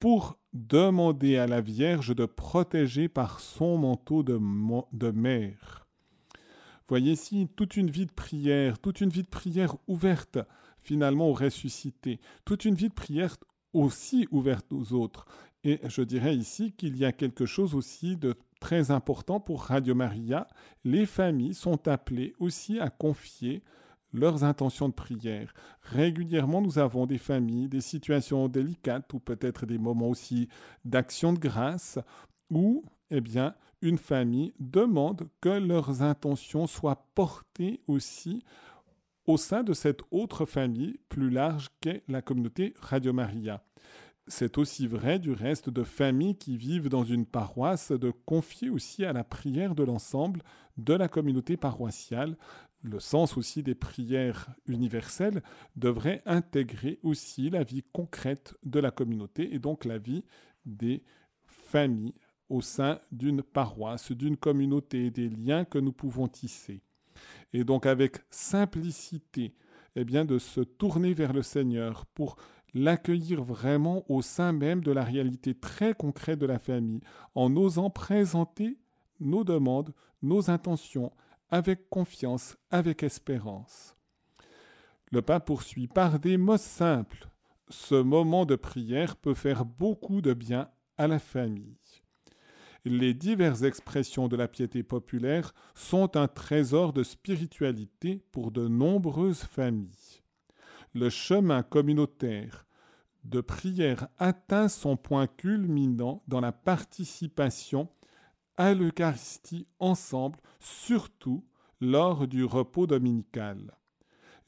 pour 0.00 0.36
demander 0.52 1.36
à 1.36 1.46
la 1.46 1.60
Vierge 1.60 2.12
de 2.12 2.26
protéger 2.26 3.08
par 3.08 3.38
son 3.38 3.78
manteau 3.78 4.24
de, 4.24 5.10
mère. 5.12 5.86
Voyez 6.88 7.12
ici 7.12 7.48
toute 7.54 7.76
une 7.76 7.88
vie 7.88 8.06
de 8.06 8.10
prière, 8.10 8.80
toute 8.80 9.00
une 9.00 9.10
vie 9.10 9.22
de 9.22 9.28
prière 9.28 9.76
ouverte 9.86 10.40
finalement 10.82 11.28
au 11.28 11.34
ressuscité, 11.34 12.18
toute 12.44 12.64
une 12.64 12.74
vie 12.74 12.88
de 12.88 12.94
prière 12.94 13.36
aussi 13.72 14.26
ouverte 14.32 14.72
aux 14.72 14.94
autres. 14.94 15.24
Et 15.62 15.78
je 15.84 16.02
dirais 16.02 16.34
ici 16.34 16.72
qu'il 16.72 16.96
y 16.96 17.04
a 17.04 17.12
quelque 17.12 17.46
chose 17.46 17.76
aussi 17.76 18.16
de 18.16 18.34
très 18.58 18.90
important 18.90 19.38
pour 19.38 19.62
Radio 19.62 19.94
Maria. 19.94 20.48
Les 20.82 21.06
familles 21.06 21.54
sont 21.54 21.86
appelées 21.86 22.34
aussi 22.40 22.80
à 22.80 22.90
confier 22.90 23.62
leurs 24.12 24.44
intentions 24.44 24.88
de 24.88 24.94
prière. 24.94 25.52
Régulièrement, 25.82 26.60
nous 26.60 26.78
avons 26.78 27.06
des 27.06 27.18
familles, 27.18 27.68
des 27.68 27.80
situations 27.80 28.48
délicates 28.48 29.12
ou 29.12 29.20
peut-être 29.20 29.66
des 29.66 29.78
moments 29.78 30.08
aussi 30.08 30.48
d'action 30.84 31.32
de 31.32 31.38
grâce 31.38 31.98
où, 32.50 32.84
eh 33.10 33.20
bien, 33.20 33.54
une 33.82 33.98
famille 33.98 34.52
demande 34.58 35.28
que 35.40 35.48
leurs 35.48 36.02
intentions 36.02 36.66
soient 36.66 37.06
portées 37.14 37.80
aussi 37.86 38.42
au 39.26 39.36
sein 39.36 39.62
de 39.62 39.74
cette 39.74 40.00
autre 40.10 40.46
famille 40.46 40.98
plus 41.08 41.30
large 41.30 41.68
qu'est 41.80 42.02
la 42.08 42.22
communauté 42.22 42.74
Radio 42.80 43.12
Maria. 43.12 43.62
C'est 44.26 44.58
aussi 44.58 44.86
vrai 44.86 45.18
du 45.18 45.32
reste 45.32 45.70
de 45.70 45.84
familles 45.84 46.36
qui 46.36 46.56
vivent 46.56 46.88
dans 46.88 47.04
une 47.04 47.24
paroisse 47.24 47.92
de 47.92 48.10
confier 48.10 48.68
aussi 48.68 49.04
à 49.04 49.12
la 49.12 49.24
prière 49.24 49.74
de 49.74 49.84
l'ensemble 49.84 50.42
de 50.76 50.94
la 50.94 51.08
communauté 51.08 51.56
paroissiale 51.56 52.36
le 52.82 53.00
sens 53.00 53.36
aussi 53.36 53.62
des 53.62 53.74
prières 53.74 54.48
universelles 54.66 55.42
devrait 55.76 56.22
intégrer 56.26 56.98
aussi 57.02 57.50
la 57.50 57.64
vie 57.64 57.82
concrète 57.92 58.54
de 58.64 58.78
la 58.78 58.90
communauté 58.90 59.54
et 59.54 59.58
donc 59.58 59.84
la 59.84 59.98
vie 59.98 60.24
des 60.64 61.02
familles 61.46 62.14
au 62.48 62.62
sein 62.62 63.00
d'une 63.12 63.42
paroisse, 63.42 64.12
d'une 64.12 64.36
communauté, 64.36 65.10
des 65.10 65.28
liens 65.28 65.64
que 65.64 65.78
nous 65.78 65.92
pouvons 65.92 66.28
tisser. 66.28 66.82
Et 67.52 67.64
donc 67.64 67.84
avec 67.84 68.18
simplicité, 68.30 69.54
eh 69.96 70.04
bien 70.04 70.24
de 70.24 70.38
se 70.38 70.60
tourner 70.60 71.14
vers 71.14 71.32
le 71.32 71.42
Seigneur 71.42 72.06
pour 72.06 72.36
l'accueillir 72.74 73.42
vraiment 73.42 74.04
au 74.10 74.22
sein 74.22 74.52
même 74.52 74.82
de 74.82 74.92
la 74.92 75.02
réalité 75.02 75.54
très 75.54 75.94
concrète 75.94 76.38
de 76.38 76.46
la 76.46 76.58
famille, 76.58 77.00
en 77.34 77.54
osant 77.56 77.90
présenter 77.90 78.78
nos 79.20 79.44
demandes, 79.44 79.92
nos 80.22 80.50
intentions, 80.50 81.12
avec 81.50 81.88
confiance, 81.88 82.56
avec 82.70 83.02
espérance. 83.02 83.96
Le 85.10 85.22
pape 85.22 85.46
poursuit 85.46 85.88
par 85.88 86.18
des 86.18 86.36
mots 86.36 86.58
simples. 86.58 87.28
Ce 87.70 87.94
moment 87.94 88.44
de 88.44 88.56
prière 88.56 89.16
peut 89.16 89.34
faire 89.34 89.64
beaucoup 89.64 90.20
de 90.20 90.34
bien 90.34 90.68
à 90.96 91.06
la 91.06 91.18
famille. 91.18 91.78
Les 92.84 93.12
diverses 93.12 93.62
expressions 93.62 94.28
de 94.28 94.36
la 94.36 94.48
piété 94.48 94.82
populaire 94.82 95.52
sont 95.74 96.16
un 96.16 96.28
trésor 96.28 96.92
de 96.92 97.02
spiritualité 97.02 98.22
pour 98.32 98.50
de 98.50 98.68
nombreuses 98.68 99.42
familles. 99.42 100.22
Le 100.94 101.10
chemin 101.10 101.62
communautaire 101.62 102.66
de 103.24 103.40
prière 103.40 104.08
atteint 104.18 104.68
son 104.68 104.96
point 104.96 105.26
culminant 105.26 106.22
dans 106.28 106.40
la 106.40 106.52
participation 106.52 107.88
à 108.58 108.74
l'Eucharistie 108.74 109.66
ensemble, 109.78 110.38
surtout 110.60 111.44
lors 111.80 112.26
du 112.26 112.44
repos 112.44 112.86
dominical. 112.86 113.78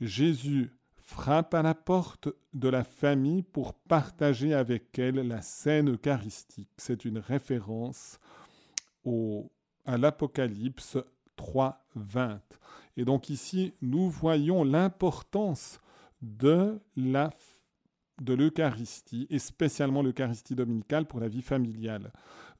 Jésus 0.00 0.72
frappe 0.96 1.54
à 1.54 1.62
la 1.62 1.74
porte 1.74 2.28
de 2.52 2.68
la 2.68 2.84
famille 2.84 3.42
pour 3.42 3.74
partager 3.74 4.52
avec 4.52 4.98
elle 4.98 5.26
la 5.26 5.42
scène 5.42 5.90
eucharistique. 5.90 6.70
C'est 6.76 7.04
une 7.04 7.18
référence 7.18 8.18
au, 9.04 9.50
à 9.86 9.96
l'Apocalypse 9.96 10.98
3, 11.36 11.84
20. 11.94 12.40
Et 12.96 13.04
donc 13.04 13.30
ici, 13.30 13.74
nous 13.80 14.10
voyons 14.10 14.64
l'importance 14.64 15.80
de 16.20 16.80
la 16.96 17.30
de 18.20 18.34
l'Eucharistie, 18.34 19.26
et 19.30 19.38
spécialement 19.38 20.02
l'Eucharistie 20.02 20.54
dominicale 20.54 21.06
pour 21.06 21.20
la 21.20 21.28
vie 21.28 21.42
familiale. 21.42 22.12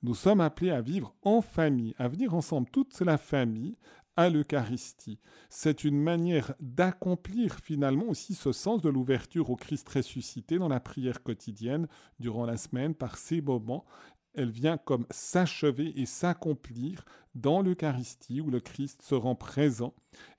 Nous 0.02 0.14
sommes 0.14 0.40
appelés 0.40 0.70
à 0.70 0.80
vivre 0.80 1.14
en 1.22 1.42
famille, 1.42 1.94
à 1.98 2.08
venir 2.08 2.34
ensemble, 2.34 2.70
toute 2.70 2.98
la 3.00 3.18
famille, 3.18 3.76
à 4.16 4.30
l'Eucharistie. 4.30 5.20
C'est 5.50 5.84
une 5.84 6.00
manière 6.00 6.54
d'accomplir 6.60 7.58
finalement 7.62 8.06
aussi 8.08 8.34
ce 8.34 8.52
sens 8.52 8.80
de 8.80 8.88
l'ouverture 8.88 9.50
au 9.50 9.56
Christ 9.56 9.88
ressuscité 9.88 10.58
dans 10.58 10.68
la 10.68 10.80
prière 10.80 11.22
quotidienne 11.22 11.86
durant 12.18 12.46
la 12.46 12.56
semaine 12.56 12.94
par 12.94 13.18
ces 13.18 13.42
moments. 13.42 13.84
Elle 14.32 14.50
vient 14.50 14.78
comme 14.78 15.06
s'achever 15.10 16.00
et 16.00 16.06
s'accomplir 16.06 17.04
dans 17.34 17.60
l'Eucharistie 17.60 18.40
où 18.40 18.50
le 18.50 18.60
Christ 18.60 19.02
se 19.02 19.14
rend 19.14 19.34
présent 19.34 19.94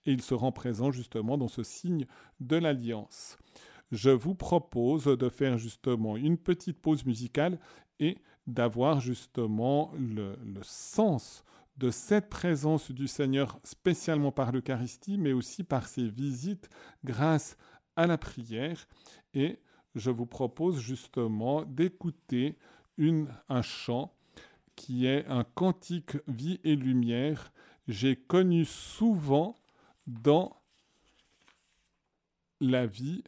et 0.05 0.11
il 0.11 0.21
se 0.21 0.33
rend 0.33 0.51
présent 0.51 0.91
justement 0.91 1.37
dans 1.37 1.47
ce 1.47 1.63
signe 1.63 2.07
de 2.39 2.55
l'alliance 2.55 3.37
je 3.91 4.09
vous 4.09 4.35
propose 4.35 5.05
de 5.05 5.29
faire 5.29 5.57
justement 5.57 6.17
une 6.17 6.37
petite 6.37 6.79
pause 6.79 7.05
musicale 7.05 7.59
et 7.99 8.17
d'avoir 8.47 8.99
justement 8.99 9.91
le, 9.97 10.35
sens 10.61 11.43
de 11.77 11.89
cette 11.89 12.29
présence 12.29 12.91
du 12.91 13.07
Seigneur, 13.07 13.59
spécialement 13.63 14.31
par 14.31 14.51
l'Eucharistie, 14.51 15.17
mais 15.17 15.33
aussi 15.33 15.63
par 15.63 15.87
ses 15.87 16.07
visites 16.07 16.69
grâce 17.03 17.57
à 17.95 18.07
la 18.07 18.17
prière. 18.17 18.87
Et 19.33 19.59
je 19.95 20.11
vous 20.11 20.25
propose 20.25 20.79
justement 20.79 21.63
d'écouter 21.63 22.57
un 23.49 23.61
chant 23.61 24.13
qui 24.75 25.05
est 25.07 25.25
un 25.27 25.43
cantique 25.43 26.17
vie 26.27 26.59
et 26.63 26.75
lumière. 26.75 27.51
J'ai 27.87 28.15
connu 28.15 28.65
souvent 28.65 29.55
dans 30.05 30.61
la 32.59 32.85
vie 32.85 33.23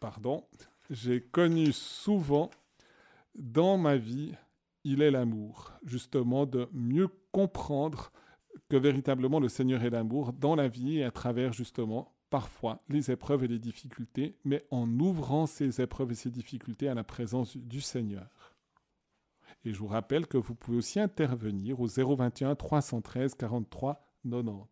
pardon, 0.00 0.44
j'ai 0.90 1.20
connu 1.20 1.72
souvent 1.72 2.50
dans 3.36 3.78
ma 3.78 3.96
vie, 3.96 4.34
il 4.84 5.02
est 5.02 5.10
l'amour, 5.10 5.72
justement 5.84 6.46
de 6.46 6.68
mieux 6.72 7.08
comprendre 7.32 8.12
que 8.68 8.76
véritablement 8.76 9.38
le 9.38 9.48
Seigneur 9.48 9.82
est 9.84 9.90
l'amour 9.90 10.32
dans 10.32 10.56
la 10.56 10.68
vie 10.68 10.98
et 10.98 11.04
à 11.04 11.10
travers 11.10 11.52
justement 11.52 12.12
parfois 12.28 12.82
les 12.88 13.10
épreuves 13.10 13.44
et 13.44 13.48
les 13.48 13.58
difficultés, 13.58 14.36
mais 14.44 14.64
en 14.70 14.88
ouvrant 14.98 15.46
ces 15.46 15.80
épreuves 15.80 16.12
et 16.12 16.16
ces 16.16 16.30
difficultés 16.30 16.88
à 16.88 16.94
la 16.94 17.04
présence 17.04 17.56
du 17.56 17.80
Seigneur. 17.80 18.54
Et 19.64 19.72
je 19.72 19.78
vous 19.78 19.88
rappelle 19.88 20.26
que 20.26 20.38
vous 20.38 20.54
pouvez 20.54 20.78
aussi 20.78 21.00
intervenir 21.00 21.80
au 21.80 21.86
021 21.86 22.54
313 22.54 23.34
43 23.34 24.06
90. 24.28 24.66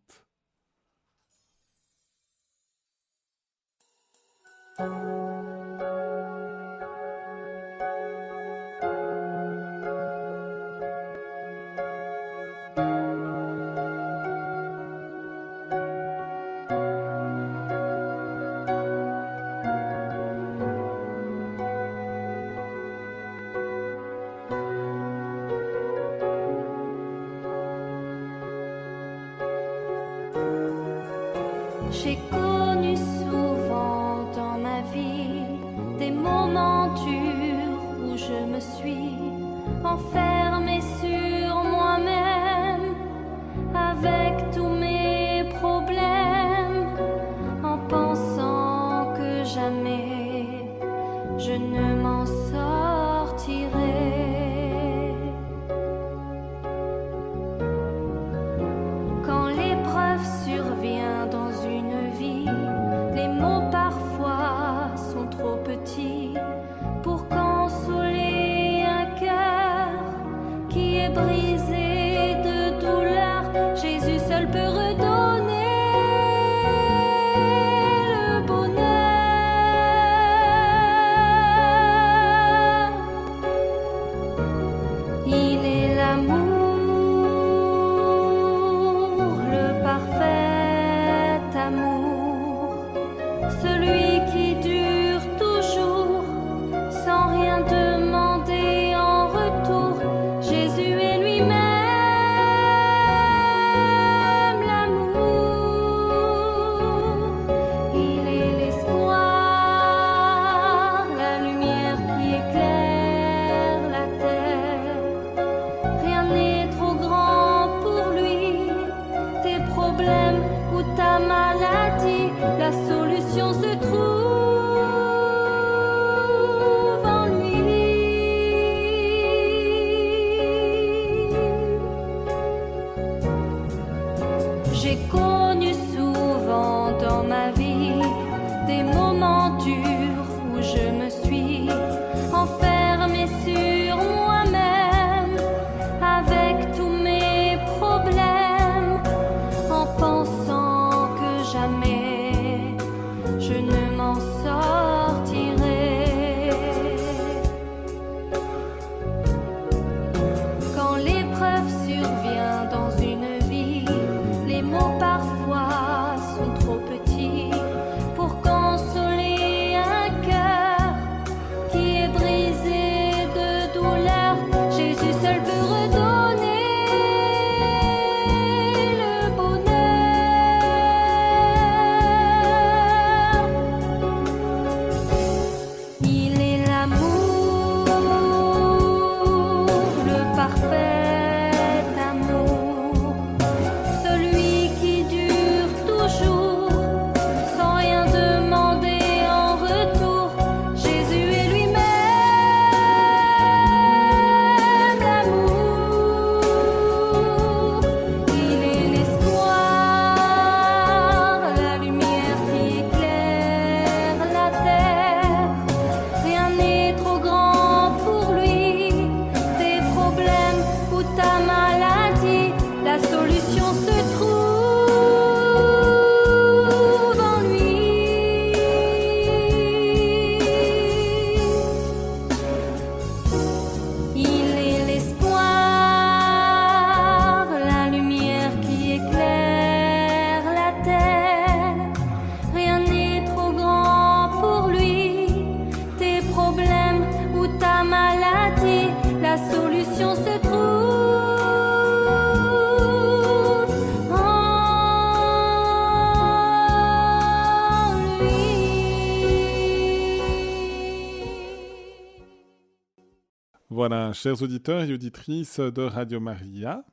Voilà, 263.71 264.13
chers 264.13 264.41
auditeurs 264.41 264.81
et 264.81 264.91
auditrices 264.91 265.59
de 265.59 265.83
Radio 265.83 266.19
Maria, 266.19 266.83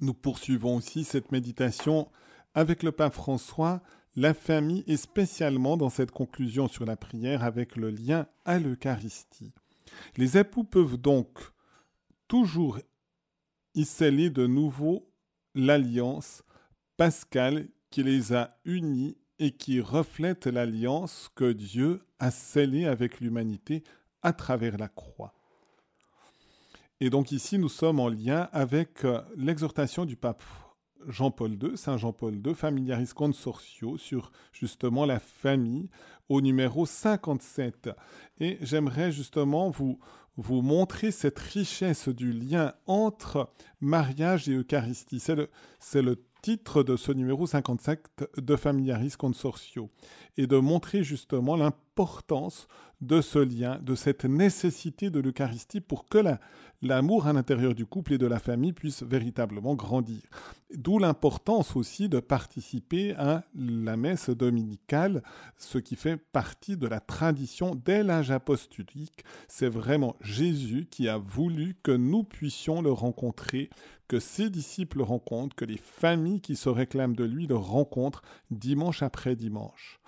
nous 0.00 0.14
poursuivons 0.14 0.76
aussi 0.76 1.02
cette 1.02 1.32
méditation 1.32 2.08
avec 2.54 2.84
le 2.84 2.92
pape 2.92 3.12
François, 3.12 3.82
la 4.14 4.34
famille 4.34 4.84
et 4.86 4.96
spécialement 4.96 5.76
dans 5.76 5.90
cette 5.90 6.12
conclusion 6.12 6.68
sur 6.68 6.84
la 6.84 6.96
prière 6.96 7.42
avec 7.42 7.74
le 7.74 7.90
lien 7.90 8.28
à 8.44 8.60
l'Eucharistie. 8.60 9.52
Les 10.16 10.38
époux 10.38 10.62
peuvent 10.62 10.96
donc 10.96 11.40
toujours 12.28 12.78
y 13.74 13.84
sceller 13.84 14.30
de 14.30 14.46
nouveau 14.46 15.10
l'alliance 15.56 16.44
pascale 16.96 17.66
qui 17.90 18.04
les 18.04 18.32
a 18.32 18.56
unis 18.64 19.16
et 19.40 19.50
qui 19.50 19.80
reflète 19.80 20.46
l'alliance 20.46 21.32
que 21.34 21.50
Dieu 21.50 22.00
a 22.20 22.30
scellée 22.30 22.86
avec 22.86 23.18
l'humanité 23.18 23.82
à 24.22 24.32
travers 24.32 24.78
la 24.78 24.86
croix. 24.86 25.34
Et 27.00 27.10
donc 27.10 27.32
ici, 27.32 27.58
nous 27.58 27.68
sommes 27.68 28.00
en 28.00 28.08
lien 28.08 28.48
avec 28.52 29.04
euh, 29.04 29.20
l'exhortation 29.36 30.04
du 30.04 30.16
pape 30.16 30.42
Jean-Paul 31.08 31.52
II, 31.62 31.76
Saint 31.76 31.96
Jean-Paul 31.96 32.34
II, 32.34 32.54
Familiaris 32.54 33.10
Consortio, 33.14 33.98
sur 33.98 34.30
justement 34.52 35.04
la 35.04 35.18
famille 35.18 35.90
au 36.28 36.40
numéro 36.40 36.86
57. 36.86 37.90
Et 38.40 38.58
j'aimerais 38.62 39.12
justement 39.12 39.70
vous, 39.70 39.98
vous 40.36 40.62
montrer 40.62 41.10
cette 41.10 41.38
richesse 41.38 42.08
du 42.08 42.32
lien 42.32 42.72
entre 42.86 43.50
mariage 43.80 44.48
et 44.48 44.52
Eucharistie. 44.52 45.20
C'est 45.20 45.34
le, 45.36 45.50
le 45.94 46.24
titre 46.42 46.82
de 46.82 46.96
ce 46.96 47.12
numéro 47.12 47.46
57 47.46 48.30
de 48.36 48.56
Familiaris 48.56 49.14
Consortio 49.18 49.90
et 50.36 50.46
de 50.46 50.58
montrer 50.58 51.02
justement 51.02 51.56
l'importance 51.56 52.66
de 53.04 53.20
ce 53.20 53.38
lien, 53.38 53.78
de 53.82 53.94
cette 53.94 54.24
nécessité 54.24 55.10
de 55.10 55.20
l'Eucharistie 55.20 55.80
pour 55.80 56.08
que 56.08 56.18
l'amour 56.80 57.26
à 57.26 57.32
l'intérieur 57.32 57.74
du 57.74 57.84
couple 57.84 58.14
et 58.14 58.18
de 58.18 58.26
la 58.26 58.38
famille 58.38 58.72
puisse 58.72 59.02
véritablement 59.02 59.74
grandir. 59.74 60.22
D'où 60.74 60.98
l'importance 60.98 61.76
aussi 61.76 62.08
de 62.08 62.18
participer 62.18 63.14
à 63.14 63.44
la 63.54 63.96
messe 63.96 64.30
dominicale, 64.30 65.22
ce 65.58 65.78
qui 65.78 65.96
fait 65.96 66.16
partie 66.16 66.76
de 66.76 66.86
la 66.86 67.00
tradition 67.00 67.74
dès 67.74 68.02
l'âge 68.02 68.30
apostolique. 68.30 69.24
C'est 69.48 69.68
vraiment 69.68 70.16
Jésus 70.20 70.88
qui 70.90 71.08
a 71.08 71.18
voulu 71.18 71.76
que 71.82 71.92
nous 71.92 72.24
puissions 72.24 72.80
le 72.80 72.90
rencontrer, 72.90 73.68
que 74.08 74.18
ses 74.18 74.48
disciples 74.48 74.98
le 74.98 75.04
rencontrent, 75.04 75.54
que 75.54 75.64
les 75.64 75.78
familles 75.78 76.40
qui 76.40 76.56
se 76.56 76.70
réclament 76.70 77.16
de 77.16 77.24
lui 77.24 77.46
le 77.46 77.56
rencontrent 77.56 78.22
dimanche 78.50 79.02
après 79.02 79.36
dimanche. 79.36 80.00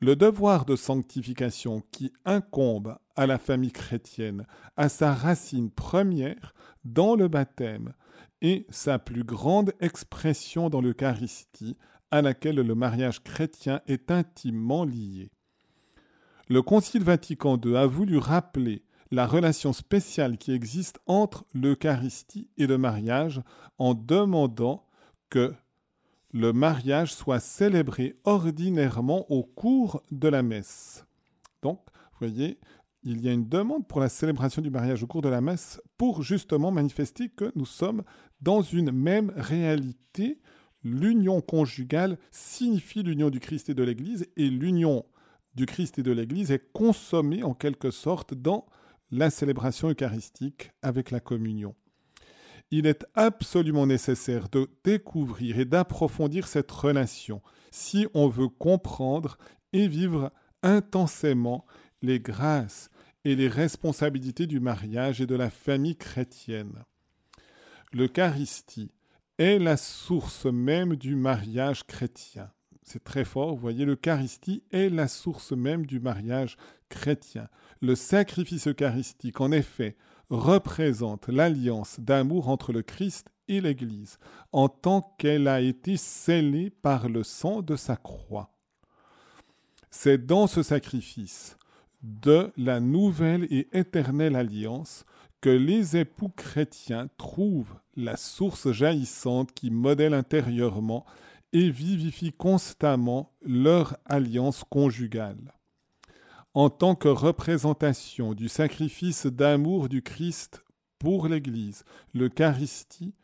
Le 0.00 0.14
devoir 0.14 0.64
de 0.64 0.76
sanctification 0.76 1.82
qui 1.90 2.12
incombe 2.24 2.96
à 3.16 3.26
la 3.26 3.36
famille 3.36 3.72
chrétienne 3.72 4.46
a 4.76 4.88
sa 4.88 5.12
racine 5.12 5.70
première 5.70 6.54
dans 6.84 7.16
le 7.16 7.26
baptême 7.26 7.94
et 8.40 8.64
sa 8.70 9.00
plus 9.00 9.24
grande 9.24 9.72
expression 9.80 10.70
dans 10.70 10.80
l'Eucharistie 10.80 11.76
à 12.12 12.22
laquelle 12.22 12.56
le 12.56 12.74
mariage 12.76 13.24
chrétien 13.24 13.80
est 13.88 14.12
intimement 14.12 14.84
lié. 14.84 15.32
Le 16.48 16.62
Concile 16.62 17.02
Vatican 17.02 17.60
II 17.62 17.76
a 17.76 17.86
voulu 17.86 18.18
rappeler 18.18 18.84
la 19.10 19.26
relation 19.26 19.72
spéciale 19.72 20.38
qui 20.38 20.52
existe 20.52 21.00
entre 21.06 21.44
l'Eucharistie 21.54 22.48
et 22.56 22.68
le 22.68 22.78
mariage 22.78 23.42
en 23.78 23.94
demandant 23.94 24.86
que 25.28 25.54
le 26.32 26.52
mariage 26.52 27.14
soit 27.14 27.40
célébré 27.40 28.16
ordinairement 28.24 29.30
au 29.30 29.42
cours 29.42 30.02
de 30.10 30.28
la 30.28 30.42
messe. 30.42 31.06
Donc, 31.62 31.80
vous 32.12 32.28
voyez, 32.28 32.58
il 33.02 33.22
y 33.22 33.28
a 33.28 33.32
une 33.32 33.48
demande 33.48 33.86
pour 33.86 34.00
la 34.00 34.08
célébration 34.08 34.60
du 34.60 34.70
mariage 34.70 35.02
au 35.02 35.06
cours 35.06 35.22
de 35.22 35.28
la 35.28 35.40
messe 35.40 35.80
pour 35.96 36.22
justement 36.22 36.70
manifester 36.70 37.28
que 37.28 37.50
nous 37.54 37.66
sommes 37.66 38.02
dans 38.40 38.60
une 38.60 38.90
même 38.90 39.32
réalité. 39.36 40.40
L'union 40.84 41.40
conjugale 41.40 42.18
signifie 42.30 43.02
l'union 43.02 43.30
du 43.30 43.40
Christ 43.40 43.68
et 43.68 43.74
de 43.74 43.82
l'Église 43.82 44.26
et 44.36 44.48
l'union 44.48 45.04
du 45.54 45.66
Christ 45.66 45.98
et 45.98 46.02
de 46.02 46.12
l'Église 46.12 46.50
est 46.50 46.72
consommée 46.72 47.42
en 47.42 47.54
quelque 47.54 47.90
sorte 47.90 48.34
dans 48.34 48.66
la 49.10 49.30
célébration 49.30 49.88
eucharistique 49.88 50.70
avec 50.82 51.10
la 51.10 51.20
communion 51.20 51.74
il 52.70 52.86
est 52.86 53.06
absolument 53.14 53.86
nécessaire 53.86 54.48
de 54.48 54.68
découvrir 54.84 55.58
et 55.58 55.64
d'approfondir 55.64 56.46
cette 56.46 56.70
relation 56.70 57.42
si 57.70 58.06
on 58.14 58.28
veut 58.28 58.48
comprendre 58.48 59.38
et 59.72 59.88
vivre 59.88 60.32
intensément 60.62 61.66
les 62.02 62.20
grâces 62.20 62.90
et 63.24 63.34
les 63.34 63.48
responsabilités 63.48 64.46
du 64.46 64.60
mariage 64.60 65.20
et 65.20 65.26
de 65.26 65.34
la 65.34 65.50
famille 65.50 65.96
chrétienne. 65.96 66.84
L'Eucharistie 67.92 68.92
est 69.38 69.58
la 69.58 69.76
source 69.76 70.46
même 70.46 70.96
du 70.96 71.14
mariage 71.14 71.84
chrétien. 71.86 72.50
C'est 72.82 73.04
très 73.04 73.24
fort, 73.24 73.50
vous 73.50 73.60
voyez, 73.60 73.84
l'Eucharistie 73.84 74.62
est 74.70 74.88
la 74.88 75.08
source 75.08 75.52
même 75.52 75.84
du 75.84 76.00
mariage 76.00 76.56
chrétien. 76.88 77.48
Le 77.82 77.94
sacrifice 77.94 78.66
eucharistique, 78.66 79.40
en 79.40 79.52
effet, 79.52 79.96
représente 80.30 81.28
l'alliance 81.28 82.00
d'amour 82.00 82.48
entre 82.48 82.72
le 82.72 82.82
Christ 82.82 83.28
et 83.48 83.60
l'Église, 83.60 84.18
en 84.52 84.68
tant 84.68 85.14
qu'elle 85.18 85.48
a 85.48 85.60
été 85.60 85.96
scellée 85.96 86.70
par 86.70 87.08
le 87.08 87.24
sang 87.24 87.62
de 87.62 87.76
sa 87.76 87.96
croix. 87.96 88.50
C'est 89.90 90.26
dans 90.26 90.46
ce 90.46 90.62
sacrifice 90.62 91.56
de 92.02 92.52
la 92.56 92.78
nouvelle 92.78 93.46
et 93.50 93.68
éternelle 93.72 94.36
alliance 94.36 95.04
que 95.40 95.50
les 95.50 95.96
époux 95.96 96.28
chrétiens 96.28 97.08
trouvent 97.16 97.74
la 97.96 98.16
source 98.16 98.70
jaillissante 98.70 99.52
qui 99.52 99.70
modèle 99.70 100.14
intérieurement 100.14 101.06
et 101.52 101.70
vivifie 101.70 102.32
constamment 102.32 103.32
leur 103.40 103.96
alliance 104.04 104.64
conjugale 104.68 105.54
en 106.58 106.70
tant 106.70 106.96
que 106.96 107.06
représentation 107.06 108.34
du 108.34 108.48
sacrifice 108.48 109.26
d'amour 109.26 109.88
du 109.88 110.02
Christ 110.02 110.64
pour 110.98 111.28
l'Église. 111.28 111.84
L'Eucharistie 112.14 113.14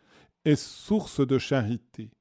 est 0.44 0.54
source 0.54 1.18
de 1.18 1.36
charité. 1.38 2.12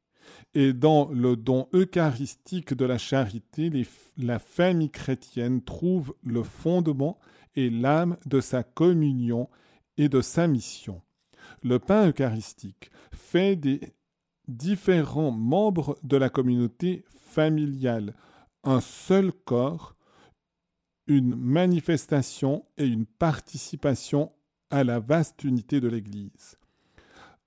Et 0.56 0.74
dans 0.74 1.12
le 1.12 1.36
don 1.36 1.68
eucharistique 1.72 2.74
de 2.74 2.86
la 2.86 2.98
charité, 2.98 3.70
la 4.18 4.40
famille 4.40 4.90
chrétienne 4.90 5.62
trouve 5.62 6.16
le 6.24 6.42
fondement 6.42 7.20
et 7.56 7.70
l'âme 7.70 8.18
de 8.26 8.42
sa 8.42 8.64
communion 8.64 9.50
et 9.98 10.10
de 10.10 10.20
sa 10.20 10.48
mission. 10.48 11.04
Le 11.62 11.78
pain 11.78 12.10
eucharistique 12.10 12.90
fait 13.12 13.56
des 13.56 13.82
différents 14.48 15.30
membres 15.30 15.96
de 16.02 16.18
la 16.18 16.32
communauté 16.32 17.06
familiale 17.22 18.16
un 18.64 18.82
seul 18.82 19.32
corps 19.32 19.93
une 21.08 21.36
manifestation 21.36 22.66
et 22.78 22.86
une 22.86 23.06
participation 23.06 24.32
à 24.70 24.84
la 24.84 25.00
vaste 25.00 25.44
unité 25.44 25.82
de 25.82 25.88
l'Église. 25.88 26.58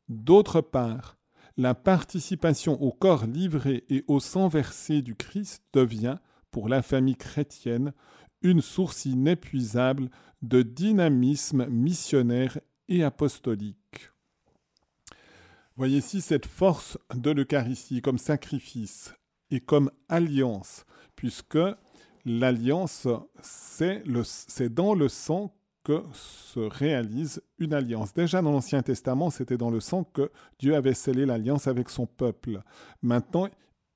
D'autre 0.08 0.60
part, 0.60 1.16
la 1.56 1.74
participation 1.74 2.80
au 2.82 2.92
corps 2.92 3.26
livré 3.26 3.84
et 3.88 4.04
au 4.08 4.20
sang 4.20 4.48
versé 4.48 5.02
du 5.02 5.14
Christ 5.14 5.62
devient, 5.72 6.18
pour 6.50 6.68
la 6.68 6.82
famille 6.82 7.16
chrétienne, 7.16 7.92
une 8.42 8.60
source 8.60 9.06
inépuisable 9.06 10.10
de 10.42 10.62
dynamisme 10.62 11.66
missionnaire 11.66 12.58
et 12.88 13.02
apostolique. 13.02 14.10
Voyez 15.76 15.98
ici 15.98 16.20
cette 16.20 16.46
force 16.46 16.98
de 17.14 17.30
l'Eucharistie 17.30 18.00
comme 18.00 18.18
sacrifice 18.18 19.14
et 19.50 19.60
comme 19.60 19.90
alliance, 20.08 20.84
puisque 21.16 21.58
l'alliance, 22.26 23.06
c'est 23.42 24.68
dans 24.68 24.94
le 24.94 25.08
sang 25.08 25.54
que 25.84 26.02
se 26.12 26.58
réalise 26.58 27.40
une 27.58 27.72
alliance. 27.72 28.12
Déjà 28.12 28.42
dans 28.42 28.50
l'Ancien 28.50 28.82
Testament, 28.82 29.30
c'était 29.30 29.56
dans 29.56 29.70
le 29.70 29.78
sang 29.78 30.02
que 30.02 30.32
Dieu 30.58 30.74
avait 30.74 30.94
scellé 30.94 31.24
l'alliance 31.24 31.68
avec 31.68 31.88
son 31.88 32.06
peuple. 32.06 32.62
Maintenant, 33.02 33.48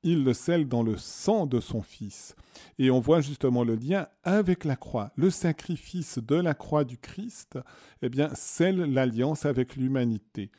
il 0.04 0.22
le 0.22 0.32
scelle 0.32 0.68
dans 0.68 0.84
le 0.84 0.96
sang 0.96 1.46
de 1.46 1.58
son 1.58 1.82
Fils. 1.82 2.36
Et 2.78 2.92
on 2.92 3.00
voit 3.00 3.20
justement 3.20 3.64
le 3.64 3.74
lien 3.74 4.06
avec 4.22 4.64
la 4.64 4.76
croix. 4.76 5.10
Le 5.16 5.30
sacrifice 5.30 6.18
de 6.18 6.36
la 6.36 6.54
croix 6.54 6.84
du 6.84 6.96
Christ, 6.96 7.58
eh 8.00 8.08
bien, 8.08 8.30
scelle 8.34 8.76
l'alliance 8.76 9.44
avec 9.44 9.74
l'humanité. 9.74 10.52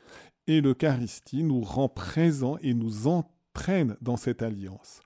Et 0.46 0.60
l'Eucharistie 0.60 1.42
nous 1.42 1.62
rend 1.62 1.88
présents 1.88 2.58
et 2.60 2.74
nous 2.74 3.06
entraîne 3.06 3.96
dans 4.02 4.18
cette 4.18 4.42
alliance 4.42 5.00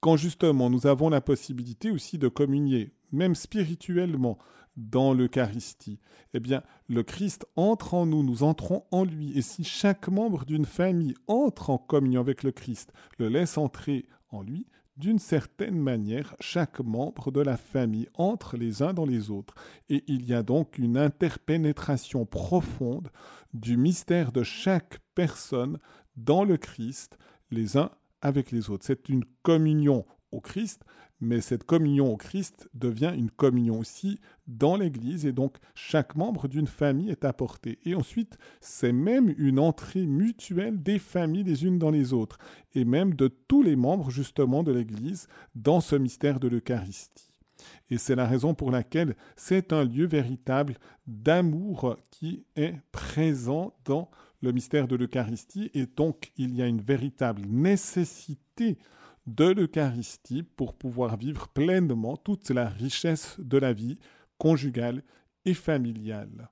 quand 0.00 0.16
justement 0.16 0.70
nous 0.70 0.86
avons 0.86 1.08
la 1.08 1.20
possibilité 1.20 1.90
aussi 1.90 2.18
de 2.18 2.28
communier, 2.28 2.92
même 3.12 3.34
spirituellement, 3.34 4.38
dans 4.76 5.14
l'Eucharistie, 5.14 6.00
eh 6.34 6.40
bien, 6.40 6.62
le 6.88 7.02
Christ 7.02 7.46
entre 7.56 7.94
en 7.94 8.06
nous, 8.06 8.22
nous 8.22 8.42
entrons 8.42 8.84
en 8.90 9.04
lui. 9.04 9.36
Et 9.36 9.42
si 9.42 9.64
chaque 9.64 10.08
membre 10.08 10.44
d'une 10.44 10.66
famille 10.66 11.14
entre 11.26 11.70
en 11.70 11.78
communion 11.78 12.20
avec 12.20 12.42
le 12.42 12.52
Christ, 12.52 12.92
le 13.18 13.28
laisse 13.28 13.56
entrer 13.56 14.06
en 14.28 14.42
lui, 14.42 14.66
d'une 14.96 15.18
certaine 15.18 15.78
manière, 15.78 16.34
chaque 16.40 16.80
membre 16.80 17.30
de 17.30 17.40
la 17.40 17.56
famille 17.56 18.08
entre 18.14 18.56
les 18.56 18.82
uns 18.82 18.94
dans 18.94 19.04
les 19.04 19.30
autres. 19.30 19.54
Et 19.88 20.04
il 20.06 20.24
y 20.26 20.34
a 20.34 20.42
donc 20.42 20.78
une 20.78 20.96
interpénétration 20.96 22.24
profonde 22.24 23.10
du 23.52 23.76
mystère 23.76 24.32
de 24.32 24.42
chaque 24.42 24.98
personne 25.14 25.78
dans 26.16 26.44
le 26.44 26.56
Christ, 26.56 27.18
les 27.50 27.76
uns 27.76 27.90
avec 28.26 28.50
les 28.50 28.70
autres. 28.70 28.84
C'est 28.84 29.08
une 29.08 29.24
communion 29.42 30.04
au 30.32 30.40
Christ, 30.40 30.82
mais 31.20 31.40
cette 31.40 31.64
communion 31.64 32.12
au 32.12 32.16
Christ 32.16 32.68
devient 32.74 33.12
une 33.16 33.30
communion 33.30 33.78
aussi 33.78 34.18
dans 34.48 34.76
l'Église, 34.76 35.24
et 35.24 35.32
donc 35.32 35.56
chaque 35.74 36.16
membre 36.16 36.48
d'une 36.48 36.66
famille 36.66 37.10
est 37.10 37.24
apporté. 37.24 37.78
Et 37.84 37.94
ensuite, 37.94 38.36
c'est 38.60 38.92
même 38.92 39.32
une 39.38 39.60
entrée 39.60 40.06
mutuelle 40.06 40.82
des 40.82 40.98
familles 40.98 41.44
les 41.44 41.64
unes 41.64 41.78
dans 41.78 41.90
les 41.90 42.12
autres, 42.12 42.38
et 42.74 42.84
même 42.84 43.14
de 43.14 43.28
tous 43.28 43.62
les 43.62 43.76
membres 43.76 44.10
justement 44.10 44.62
de 44.62 44.72
l'Église 44.72 45.28
dans 45.54 45.80
ce 45.80 45.96
mystère 45.96 46.40
de 46.40 46.48
l'Eucharistie. 46.48 47.30
Et 47.90 47.96
c'est 47.96 48.16
la 48.16 48.26
raison 48.26 48.54
pour 48.54 48.70
laquelle 48.70 49.16
c'est 49.36 49.72
un 49.72 49.84
lieu 49.84 50.06
véritable 50.06 50.76
d'amour 51.06 51.96
qui 52.10 52.44
est 52.56 52.74
présent 52.90 53.72
dans 53.84 54.10
le 54.42 54.52
mystère 54.52 54.88
de 54.88 54.96
l'Eucharistie 54.96 55.70
et 55.74 55.86
donc 55.86 56.32
il 56.36 56.54
y 56.54 56.62
a 56.62 56.66
une 56.66 56.80
véritable 56.80 57.42
nécessité 57.46 58.78
de 59.26 59.46
l'Eucharistie 59.46 60.42
pour 60.42 60.74
pouvoir 60.74 61.16
vivre 61.16 61.48
pleinement 61.48 62.16
toute 62.16 62.50
la 62.50 62.68
richesse 62.68 63.36
de 63.38 63.58
la 63.58 63.72
vie 63.72 63.98
conjugale 64.38 65.02
et 65.44 65.54
familiale. 65.54 66.50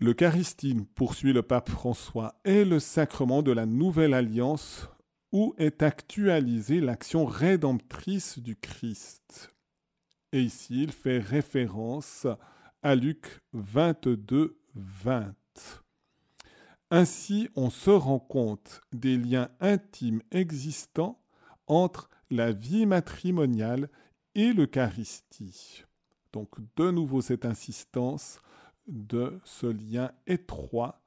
L'Eucharistie, 0.00 0.76
poursuit 0.94 1.32
le 1.32 1.42
pape 1.42 1.70
François, 1.70 2.36
est 2.44 2.64
le 2.64 2.78
sacrement 2.78 3.42
de 3.42 3.50
la 3.50 3.66
nouvelle 3.66 4.14
alliance 4.14 4.88
où 5.32 5.54
est 5.58 5.82
actualisée 5.82 6.80
l'action 6.80 7.26
rédemptrice 7.26 8.38
du 8.38 8.54
Christ. 8.56 9.52
Et 10.32 10.40
ici, 10.40 10.84
il 10.84 10.92
fait 10.92 11.18
référence 11.18 12.26
à 12.82 12.94
Luc 12.94 13.40
22, 13.52 14.56
20. 14.74 15.34
Ainsi, 16.90 17.50
on 17.54 17.68
se 17.68 17.90
rend 17.90 18.18
compte 18.18 18.80
des 18.92 19.18
liens 19.18 19.50
intimes 19.60 20.22
existants 20.30 21.20
entre 21.66 22.08
la 22.30 22.52
vie 22.52 22.86
matrimoniale 22.86 23.90
et 24.34 24.52
l'Eucharistie. 24.54 25.84
Donc, 26.32 26.48
de 26.76 26.90
nouveau, 26.90 27.20
cette 27.20 27.44
insistance 27.44 28.40
de 28.86 29.38
ce 29.44 29.66
lien 29.66 30.10
étroit, 30.26 31.02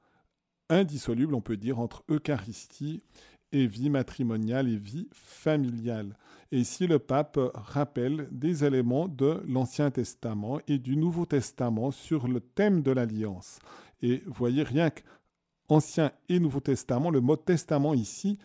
indissoluble, 0.68 1.34
on 1.34 1.40
peut 1.40 1.56
dire, 1.56 1.80
entre 1.80 2.04
Eucharistie 2.08 3.02
et 3.50 3.66
vie 3.66 3.90
matrimoniale 3.90 4.68
et 4.68 4.76
vie 4.76 5.08
familiale. 5.12 6.16
Et 6.52 6.60
ici, 6.60 6.86
le 6.86 6.98
pape 6.98 7.38
rappelle 7.54 8.28
des 8.30 8.64
éléments 8.64 9.08
de 9.08 9.42
l'Ancien 9.48 9.90
Testament 9.90 10.60
et 10.68 10.78
du 10.78 10.96
Nouveau 10.96 11.26
Testament 11.26 11.90
sur 11.90 12.28
le 12.28 12.40
thème 12.40 12.82
de 12.82 12.92
l'alliance. 12.92 13.58
Et 14.00 14.22
voyez, 14.26 14.62
rien 14.62 14.90
qu'Ancien 15.72 16.12
et 16.28 16.38
Nouveau 16.38 16.60
Testament, 16.60 17.08
le 17.08 17.22
mot 17.22 17.36
testament 17.36 17.94
ici 17.94 18.38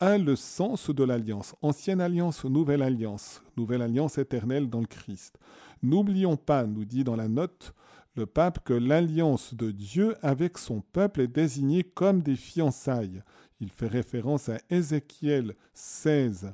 a 0.00 0.18
le 0.18 0.36
sens 0.36 0.90
de 0.90 1.02
l'alliance. 1.02 1.54
Ancienne 1.62 1.98
alliance, 1.98 2.44
nouvelle 2.44 2.82
alliance, 2.82 3.40
nouvelle 3.56 3.80
alliance 3.80 4.18
éternelle 4.18 4.68
dans 4.68 4.80
le 4.80 4.86
Christ. 4.86 5.38
N'oublions 5.82 6.36
pas, 6.36 6.66
nous 6.66 6.84
dit 6.84 7.04
dans 7.04 7.16
la 7.16 7.26
note 7.26 7.72
le 8.16 8.26
pape, 8.26 8.62
que 8.64 8.74
l'alliance 8.74 9.54
de 9.54 9.70
Dieu 9.70 10.14
avec 10.20 10.58
son 10.58 10.82
peuple 10.82 11.22
est 11.22 11.28
désignée 11.28 11.84
comme 11.84 12.20
des 12.20 12.36
fiançailles. 12.36 13.22
Il 13.60 13.70
fait 13.70 13.86
référence 13.86 14.50
à 14.50 14.58
Ézéchiel 14.68 15.54
16, 15.72 16.52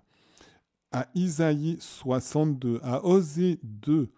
à 0.92 1.08
Isaïe 1.16 1.76
62, 1.80 2.78
à 2.84 3.04
Osée 3.04 3.58
2. 3.64 4.08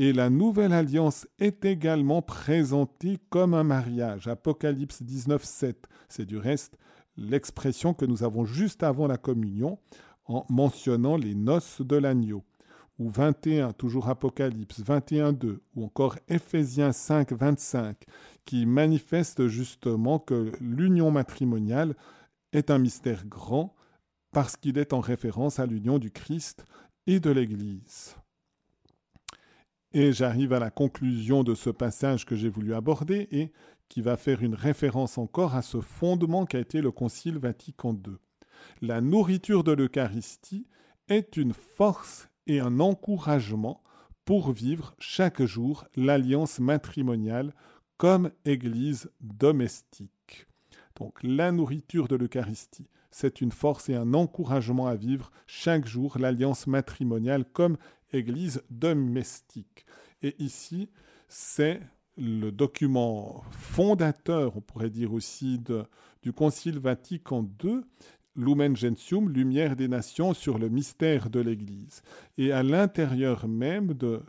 Et 0.00 0.12
la 0.12 0.30
nouvelle 0.30 0.72
alliance 0.72 1.26
est 1.40 1.64
également 1.64 2.22
présentée 2.22 3.18
comme 3.30 3.52
un 3.52 3.64
mariage. 3.64 4.28
Apocalypse 4.28 5.02
19, 5.02 5.42
7. 5.42 5.86
C'est 6.08 6.24
du 6.24 6.38
reste 6.38 6.78
l'expression 7.16 7.94
que 7.94 8.04
nous 8.04 8.22
avons 8.22 8.44
juste 8.44 8.84
avant 8.84 9.08
la 9.08 9.16
communion 9.16 9.78
en 10.26 10.46
mentionnant 10.48 11.16
les 11.16 11.34
noces 11.34 11.80
de 11.80 11.96
l'agneau. 11.96 12.44
Ou 13.00 13.10
21, 13.10 13.72
toujours 13.72 14.08
Apocalypse 14.08 14.80
21, 14.80 15.32
2, 15.32 15.62
ou 15.74 15.84
encore 15.84 16.16
Ephésiens 16.28 16.92
5, 16.92 17.32
25, 17.32 17.96
qui 18.44 18.66
manifeste 18.66 19.48
justement 19.48 20.20
que 20.20 20.52
l'union 20.60 21.10
matrimoniale 21.10 21.96
est 22.52 22.70
un 22.70 22.78
mystère 22.78 23.26
grand 23.26 23.74
parce 24.30 24.56
qu'il 24.56 24.78
est 24.78 24.92
en 24.92 25.00
référence 25.00 25.58
à 25.58 25.66
l'union 25.66 25.98
du 25.98 26.10
Christ 26.10 26.64
et 27.06 27.18
de 27.18 27.30
l'Église. 27.30 28.14
Et 29.92 30.12
j'arrive 30.12 30.52
à 30.52 30.58
la 30.58 30.70
conclusion 30.70 31.44
de 31.44 31.54
ce 31.54 31.70
passage 31.70 32.26
que 32.26 32.36
j'ai 32.36 32.50
voulu 32.50 32.74
aborder 32.74 33.26
et 33.30 33.52
qui 33.88 34.02
va 34.02 34.18
faire 34.18 34.42
une 34.42 34.54
référence 34.54 35.16
encore 35.16 35.54
à 35.54 35.62
ce 35.62 35.80
fondement 35.80 36.44
qu'a 36.44 36.58
été 36.58 36.82
le 36.82 36.90
Concile 36.90 37.38
Vatican 37.38 37.94
II. 37.94 38.16
La 38.82 39.00
nourriture 39.00 39.64
de 39.64 39.72
l'Eucharistie 39.72 40.66
est 41.08 41.38
une 41.38 41.54
force 41.54 42.28
et 42.46 42.60
un 42.60 42.80
encouragement 42.80 43.82
pour 44.26 44.52
vivre 44.52 44.94
chaque 44.98 45.42
jour 45.42 45.84
l'alliance 45.96 46.60
matrimoniale 46.60 47.54
comme 47.96 48.30
Église 48.44 49.10
domestique. 49.20 50.46
Donc 50.98 51.18
la 51.22 51.50
nourriture 51.50 52.08
de 52.08 52.16
l'Eucharistie, 52.16 52.88
c'est 53.10 53.40
une 53.40 53.52
force 53.52 53.88
et 53.88 53.94
un 53.94 54.12
encouragement 54.12 54.86
à 54.86 54.96
vivre 54.96 55.30
chaque 55.46 55.86
jour 55.86 56.18
l'alliance 56.18 56.66
matrimoniale 56.66 57.46
comme 57.46 57.78
Église 58.12 58.62
domestique. 58.70 59.86
Et 60.22 60.34
ici, 60.38 60.88
c'est 61.28 61.80
le 62.16 62.50
document 62.50 63.44
fondateur, 63.50 64.56
on 64.56 64.60
pourrait 64.60 64.90
dire 64.90 65.12
aussi, 65.12 65.60
du 66.22 66.32
Concile 66.32 66.78
Vatican 66.78 67.48
II, 67.62 67.82
Lumen 68.34 68.76
Gentium, 68.76 69.28
Lumière 69.28 69.76
des 69.76 69.88
Nations, 69.88 70.34
sur 70.34 70.58
le 70.58 70.68
mystère 70.68 71.30
de 71.30 71.40
l'Église. 71.40 72.02
Et 72.36 72.52
à 72.52 72.62
l'intérieur 72.62 73.46
même 73.46 73.94
de 73.94 74.22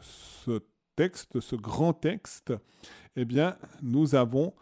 ce 0.00 0.60
texte, 0.96 1.40
ce 1.40 1.56
grand 1.56 1.92
texte, 1.92 2.52
eh 3.16 3.24
bien, 3.24 3.56
nous 3.82 4.14
avons 4.14 4.52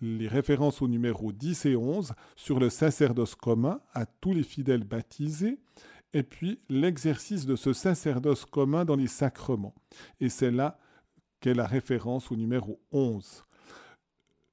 les 0.00 0.28
références 0.28 0.82
au 0.82 0.88
numéro 0.88 1.32
10 1.32 1.66
et 1.66 1.76
11 1.76 2.12
sur 2.36 2.60
le 2.60 2.68
sacerdoce 2.68 3.34
commun 3.34 3.80
à 3.92 4.06
tous 4.06 4.34
les 4.34 4.42
fidèles 4.42 4.84
baptisés, 4.84 5.58
et 6.14 6.22
puis 6.22 6.60
l'exercice 6.70 7.44
de 7.44 7.56
ce 7.56 7.74
sacerdoce 7.74 8.46
commun 8.46 8.86
dans 8.86 8.96
les 8.96 9.08
sacrements. 9.08 9.74
Et 10.20 10.30
c'est 10.30 10.52
là 10.52 10.78
qu'est 11.40 11.54
la 11.54 11.66
référence 11.66 12.30
au 12.30 12.36
numéro 12.36 12.80
11. 12.92 13.44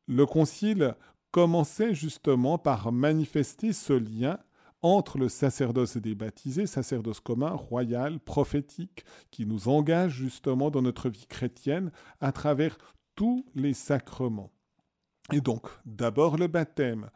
Le 0.07 0.25
concile 0.25 0.95
commençait 1.29 1.93
justement 1.93 2.57
par 2.57 2.91
manifester 2.91 3.71
ce 3.71 3.93
lien 3.93 4.39
entre 4.81 5.19
le 5.19 5.29
sacerdoce 5.29 5.97
des 5.97 6.15
baptisés, 6.15 6.65
sacerdoce 6.65 7.19
commun, 7.19 7.51
royal, 7.51 8.19
prophétique, 8.19 9.05
qui 9.29 9.45
nous 9.45 9.69
engage 9.69 10.13
justement 10.13 10.71
dans 10.71 10.81
notre 10.81 11.09
vie 11.09 11.27
chrétienne 11.27 11.91
à 12.19 12.31
travers 12.31 12.77
tous 13.15 13.45
les 13.53 13.75
sacrements. 13.75 14.51
Et 15.31 15.39
donc, 15.39 15.67
d'abord 15.85 16.37
le 16.37 16.47
baptême, 16.47 17.11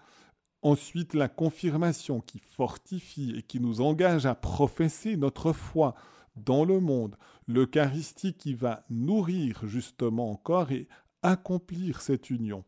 ensuite 0.66 1.13
la 1.13 1.30
confirmation 1.30 2.22
qui 2.22 2.39
fortifie 2.39 3.36
et 3.38 3.43
qui 3.43 3.59
nous 3.59 3.82
engage 3.82 4.26
à 4.26 4.34
professer 4.34 5.16
notre 5.16 5.53
foi 5.53 5.93
dans 6.36 6.66
le 6.66 6.80
monde, 6.80 7.16
l'Eucharistie 7.47 8.34
qui 8.34 8.55
va 8.55 8.84
nourrir 8.89 9.68
justement 9.68 10.32
encore 10.32 10.72
et 10.72 10.88
accomplir 11.22 12.01
cette 12.01 12.32
union. 12.32 12.63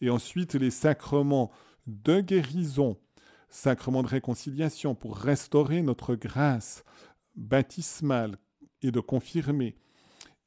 Et 0.00 0.08
ensuite 0.08 0.54
les 0.54 0.70
sacrements 0.70 1.50
de 1.86 2.20
guérison, 2.20 2.96
sacrement 3.50 4.02
de 4.02 4.08
réconciliation 4.08 4.94
pour 4.94 5.18
restaurer 5.18 5.82
notre 5.82 6.14
grâce 6.14 6.82
baptismale 7.36 8.38
et 8.80 8.90
de 8.90 9.00
confirmer 9.00 9.76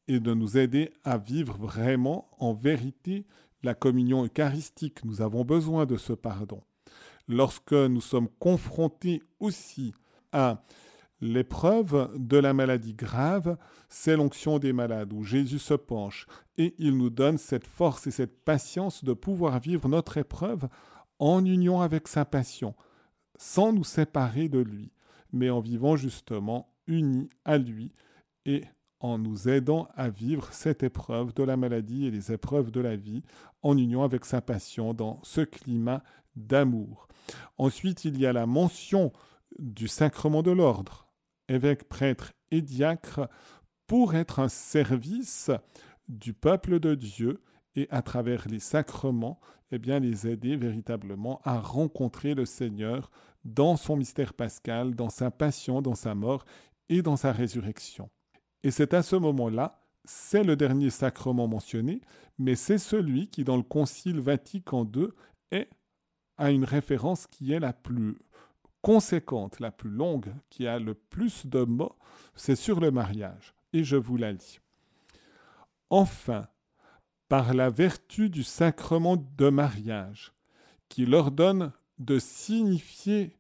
et 0.08 0.20
de 0.20 0.34
nous 0.34 0.58
aider 0.58 0.92
à 1.04 1.20
vivre 1.20 1.58
vraiment 1.60 2.28
en 2.40 2.56
vérité 2.56 3.28
la 3.62 3.76
communion 3.76 4.26
eucharistique. 4.26 5.06
Nous 5.06 5.22
avons 5.22 5.46
besoin 5.46 5.86
de 5.86 5.98
ce 5.98 6.14
pardon. 6.14 6.64
Lorsque 7.28 7.74
nous 7.74 8.02
sommes 8.02 8.30
confrontés 8.40 9.22
aussi 9.40 9.94
à 10.32 10.64
l'épreuve 11.20 12.10
de 12.16 12.38
la 12.38 12.54
maladie 12.54 12.94
grave, 12.94 13.58
c'est 13.90 14.16
l'onction 14.16 14.60
des 14.60 14.74
malades 14.74 15.14
où 15.14 15.24
Jésus 15.24 15.60
se 15.60 15.74
penche 15.74 16.28
et 16.58 16.76
il 16.78 16.98
nous 16.98 17.10
donne 17.10 17.38
cette 17.38 17.68
force 17.68 18.08
et 18.08 18.12
cette 18.12 18.44
patience 18.44 19.04
de 19.04 19.14
pouvoir 19.14 19.60
vivre 19.60 19.88
notre 19.90 20.18
épreuve 20.18 20.68
en 21.20 21.44
union 21.44 21.82
avec 21.82 22.08
sa 22.08 22.26
passion, 22.26 22.76
sans 23.38 23.74
nous 23.74 23.84
séparer 23.84 24.50
de 24.50 24.60
lui, 24.60 24.92
mais 25.32 25.50
en 25.50 25.60
vivant 25.60 25.96
justement 25.96 26.70
unis 26.88 27.30
à 27.46 27.58
lui 27.58 27.92
et 28.46 28.64
en 29.00 29.18
nous 29.18 29.48
aidant 29.50 29.88
à 29.96 30.10
vivre 30.10 30.52
cette 30.52 30.84
épreuve 30.84 31.34
de 31.34 31.44
la 31.44 31.58
maladie 31.58 32.08
et 32.08 32.12
les 32.12 32.32
épreuves 32.32 32.72
de 32.72 32.82
la 32.82 32.96
vie 32.96 33.24
en 33.62 33.78
union 33.78 34.04
avec 34.04 34.26
sa 34.26 34.42
passion 34.42 34.94
dans 34.94 35.20
ce 35.24 35.42
climat 35.42 36.04
d'amour. 36.36 37.07
Ensuite, 37.58 38.06
il 38.06 38.20
y 38.20 38.26
a 38.26 38.34
la 38.34 38.46
mention 38.46 39.12
du 39.60 39.88
sacrement 39.88 40.44
de 40.44 40.52
l'ordre, 40.52 41.08
évêque, 41.50 41.88
prêtre 41.88 42.34
et 42.52 42.62
diacre, 42.62 43.30
pour 43.88 44.16
être 44.16 44.40
un 44.40 44.50
service 44.50 45.52
du 46.08 46.34
peuple 46.34 46.80
de 46.80 46.96
Dieu 46.96 47.42
et 47.76 47.88
à 47.90 48.02
travers 48.02 48.48
les 48.48 48.60
sacrements, 48.60 49.40
eh 49.72 49.80
bien 49.80 50.00
les 50.00 50.28
aider 50.28 50.56
véritablement 50.56 51.42
à 51.44 51.60
rencontrer 51.60 52.34
le 52.34 52.46
Seigneur 52.46 53.12
dans 53.46 53.78
son 53.78 53.96
mystère 53.96 54.34
pascal, 54.34 54.96
dans 54.96 55.10
sa 55.10 55.32
passion, 55.32 55.82
dans 55.82 55.96
sa 55.96 56.16
mort 56.16 56.46
et 56.90 57.02
dans 57.02 57.16
sa 57.16 57.32
résurrection. 57.32 58.10
Et 58.64 58.72
c'est 58.72 58.94
à 58.94 59.04
ce 59.04 59.16
moment-là, 59.16 59.82
c'est 60.06 60.44
le 60.44 60.56
dernier 60.56 60.90
sacrement 60.90 61.48
mentionné, 61.48 62.02
mais 62.38 62.56
c'est 62.56 62.78
celui 62.78 63.28
qui, 63.28 63.44
dans 63.44 63.58
le 63.58 63.64
Concile 63.64 64.20
Vatican 64.20 64.90
II, 64.96 65.08
à 66.38 66.52
une 66.52 66.66
référence 66.66 67.28
qui 67.28 67.52
est 67.54 67.60
la 67.60 67.74
plus 67.74 68.18
conséquente, 68.82 69.60
la 69.60 69.72
plus 69.72 69.90
longue, 69.90 70.34
qui 70.50 70.68
a 70.68 70.80
le 70.80 70.94
plus 70.94 71.46
de 71.46 71.64
mots, 71.64 71.96
c'est 72.36 72.56
sur 72.56 72.80
le 72.80 72.92
mariage. 72.92 73.54
Et 73.74 73.84
je 73.84 73.96
vous 73.96 74.18
la 74.18 74.32
lis. 74.32 74.60
Enfin, 75.90 76.48
par 77.28 77.54
la 77.54 77.70
vertu 77.70 78.30
du 78.30 78.44
sacrement 78.44 79.18
de 79.18 79.50
mariage, 79.50 80.34
qui 80.90 81.06
leur 81.06 81.32
donne 81.32 81.74
de 82.00 82.20
signifier 82.20 83.36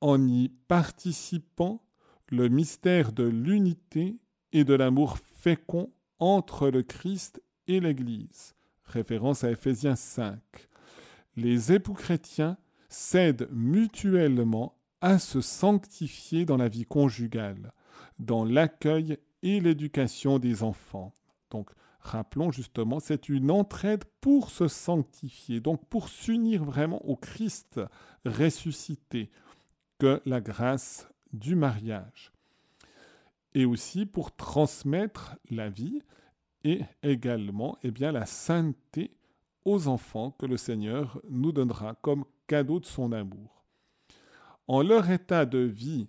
en 0.00 0.26
y 0.26 0.48
participant 0.68 1.82
le 2.28 2.48
mystère 2.48 3.12
de 3.12 3.24
l'unité 3.24 4.18
et 4.52 4.64
de 4.64 4.74
l'amour 4.74 5.18
fécond 5.18 5.92
entre 6.18 6.70
le 6.70 6.82
Christ 6.82 7.42
et 7.66 7.80
l'Église. 7.80 8.54
Référence 8.84 9.44
à 9.44 9.50
Ephésiens 9.50 9.96
5. 9.96 10.38
Les 11.36 11.72
époux 11.72 11.94
chrétiens 11.94 12.56
s'aident 12.88 13.48
mutuellement 13.52 14.78
à 15.00 15.18
se 15.18 15.40
sanctifier 15.40 16.46
dans 16.46 16.56
la 16.56 16.68
vie 16.68 16.86
conjugale, 16.86 17.72
dans 18.18 18.44
l'accueil 18.44 19.18
et 19.42 19.60
l'éducation 19.60 20.38
des 20.38 20.62
enfants. 20.62 21.12
Donc, 21.50 21.70
rappelons 22.00 22.50
justement, 22.50 23.00
c'est 23.00 23.28
une 23.28 23.50
entraide 23.50 24.04
pour 24.20 24.50
se 24.50 24.66
sanctifier, 24.66 25.60
donc 25.60 25.86
pour 25.88 26.08
s'unir 26.08 26.64
vraiment 26.64 27.04
au 27.06 27.16
Christ 27.16 27.80
ressuscité, 28.24 29.30
que 29.98 30.20
la 30.24 30.40
grâce 30.40 31.08
du 31.32 31.54
mariage. 31.54 32.32
Et 33.54 33.64
aussi 33.64 34.06
pour 34.06 34.34
transmettre 34.34 35.36
la 35.50 35.70
vie 35.70 36.00
et 36.64 36.82
également 37.02 37.78
eh 37.82 37.90
bien, 37.90 38.12
la 38.12 38.26
sainteté 38.26 39.15
aux 39.66 39.88
enfants 39.88 40.30
que 40.30 40.46
le 40.46 40.56
Seigneur 40.56 41.20
nous 41.28 41.52
donnera 41.52 41.96
comme 41.96 42.24
cadeau 42.46 42.80
de 42.80 42.86
son 42.86 43.12
amour. 43.12 43.64
En 44.68 44.80
leur 44.82 45.10
état 45.10 45.44
de 45.44 45.58
vie 45.58 46.06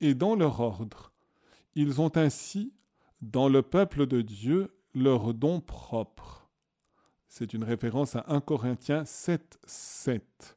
et 0.00 0.14
dans 0.14 0.34
leur 0.34 0.60
ordre, 0.60 1.12
ils 1.74 2.00
ont 2.00 2.10
ainsi, 2.16 2.72
dans 3.20 3.48
le 3.48 3.62
peuple 3.62 4.06
de 4.06 4.22
Dieu, 4.22 4.74
leur 4.94 5.34
don 5.34 5.60
propre. 5.60 6.48
C'est 7.28 7.52
une 7.52 7.64
référence 7.64 8.16
à 8.16 8.24
1 8.28 8.40
Corinthiens 8.40 9.04
7, 9.04 9.58
7. 9.64 10.56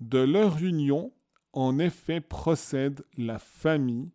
De 0.00 0.18
leur 0.18 0.62
union, 0.62 1.12
en 1.52 1.78
effet, 1.78 2.20
procède 2.20 3.04
la 3.16 3.38
famille, 3.38 4.10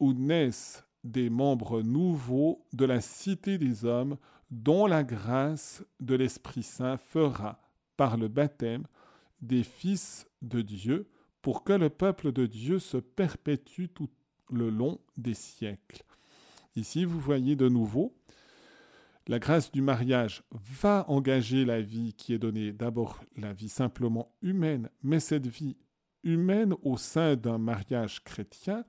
où 0.00 0.12
naissent 0.12 0.84
des 1.04 1.30
membres 1.30 1.82
nouveaux 1.82 2.66
de 2.72 2.84
la 2.84 3.00
cité 3.00 3.58
des 3.58 3.84
hommes, 3.84 4.16
dont 4.50 4.86
la 4.86 5.04
grâce 5.04 5.84
de 6.00 6.14
l'Esprit 6.14 6.62
Saint 6.62 6.96
fera, 6.96 7.60
par 7.96 8.16
le 8.16 8.28
baptême, 8.28 8.86
des 9.40 9.62
fils 9.62 10.26
de 10.42 10.62
Dieu, 10.62 11.08
pour 11.42 11.64
que 11.64 11.72
le 11.72 11.90
peuple 11.90 12.32
de 12.32 12.46
Dieu 12.46 12.78
se 12.78 12.96
perpétue 12.96 13.86
tout 13.94 14.10
le 14.50 14.70
long 14.70 14.98
des 15.16 15.34
siècles. 15.34 16.02
Ici, 16.76 17.04
vous 17.04 17.20
voyez 17.20 17.56
de 17.56 17.68
nouveau, 17.68 18.14
la 19.26 19.38
grâce 19.38 19.70
du 19.70 19.82
mariage 19.82 20.42
va 20.50 21.04
engager 21.08 21.64
la 21.64 21.82
vie 21.82 22.14
qui 22.14 22.32
est 22.32 22.38
donnée, 22.38 22.72
d'abord 22.72 23.20
la 23.36 23.52
vie 23.52 23.68
simplement 23.68 24.32
humaine, 24.42 24.88
mais 25.02 25.20
cette 25.20 25.46
vie 25.46 25.76
humaine 26.24 26.74
au 26.82 26.96
sein 26.96 27.36
d'un 27.36 27.58
mariage 27.58 28.24
chrétien 28.24 28.84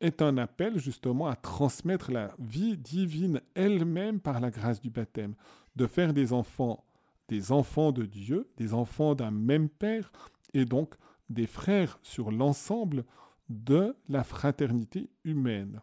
est 0.00 0.22
un 0.22 0.38
appel 0.38 0.78
justement 0.78 1.26
à 1.26 1.36
transmettre 1.36 2.10
la 2.10 2.32
vie 2.38 2.76
divine 2.76 3.40
elle-même 3.54 4.20
par 4.20 4.40
la 4.40 4.50
grâce 4.50 4.80
du 4.80 4.90
baptême, 4.90 5.34
de 5.76 5.86
faire 5.86 6.12
des 6.12 6.32
enfants 6.32 6.84
des 7.30 7.52
enfants 7.52 7.92
de 7.92 8.04
Dieu, 8.04 8.48
des 8.56 8.74
enfants 8.74 9.14
d'un 9.14 9.30
même 9.30 9.68
Père, 9.68 10.10
et 10.52 10.64
donc 10.64 10.94
des 11.28 11.46
frères 11.46 12.00
sur 12.02 12.32
l'ensemble 12.32 13.04
de 13.48 13.94
la 14.08 14.24
fraternité 14.24 15.08
humaine. 15.24 15.80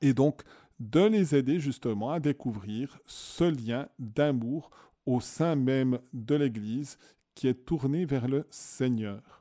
Et 0.00 0.14
donc 0.14 0.42
de 0.78 1.00
les 1.00 1.34
aider 1.34 1.58
justement 1.58 2.12
à 2.12 2.20
découvrir 2.20 2.96
ce 3.06 3.44
lien 3.44 3.88
d'amour 3.98 4.70
au 5.04 5.20
sein 5.20 5.56
même 5.56 5.98
de 6.12 6.36
l'Église 6.36 6.96
qui 7.34 7.48
est 7.48 7.66
tourné 7.66 8.04
vers 8.04 8.28
le 8.28 8.46
Seigneur. 8.50 9.35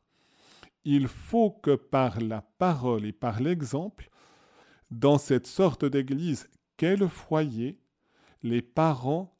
Il 0.85 1.07
faut 1.07 1.51
que 1.51 1.75
par 1.75 2.21
la 2.21 2.41
parole 2.41 3.05
et 3.05 3.11
par 3.11 3.41
l'exemple, 3.41 4.09
dans 4.91 5.17
cette 5.17 5.47
sorte 5.47 5.83
d'Église 5.83 6.49
qu'est 6.77 6.95
le 6.95 7.07
foyer, 7.07 7.79
les 8.43 8.61
parents 8.61 9.35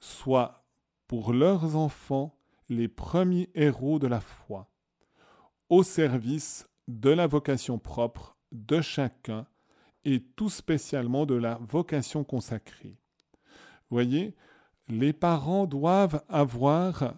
soient 0.00 0.66
pour 1.08 1.32
leurs 1.32 1.76
enfants 1.76 2.38
les 2.68 2.88
premiers 2.88 3.50
héros 3.54 3.98
de 3.98 4.06
la 4.06 4.20
foi, 4.20 4.70
au 5.68 5.82
service 5.82 6.68
de 6.88 7.10
la 7.10 7.26
vocation 7.26 7.78
propre 7.78 8.36
de 8.50 8.80
chacun 8.80 9.46
et 10.04 10.22
tout 10.36 10.50
spécialement 10.50 11.26
de 11.26 11.34
la 11.34 11.58
vocation 11.68 12.24
consacrée. 12.24 12.98
Voyez, 13.90 14.34
les 14.88 15.12
parents 15.12 15.66
doivent 15.66 16.22
avoir 16.28 17.14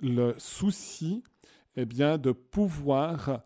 le 0.00 0.34
souci 0.38 1.22
eh 1.76 1.84
bien, 1.84 2.18
de 2.18 2.32
pouvoir 2.32 3.42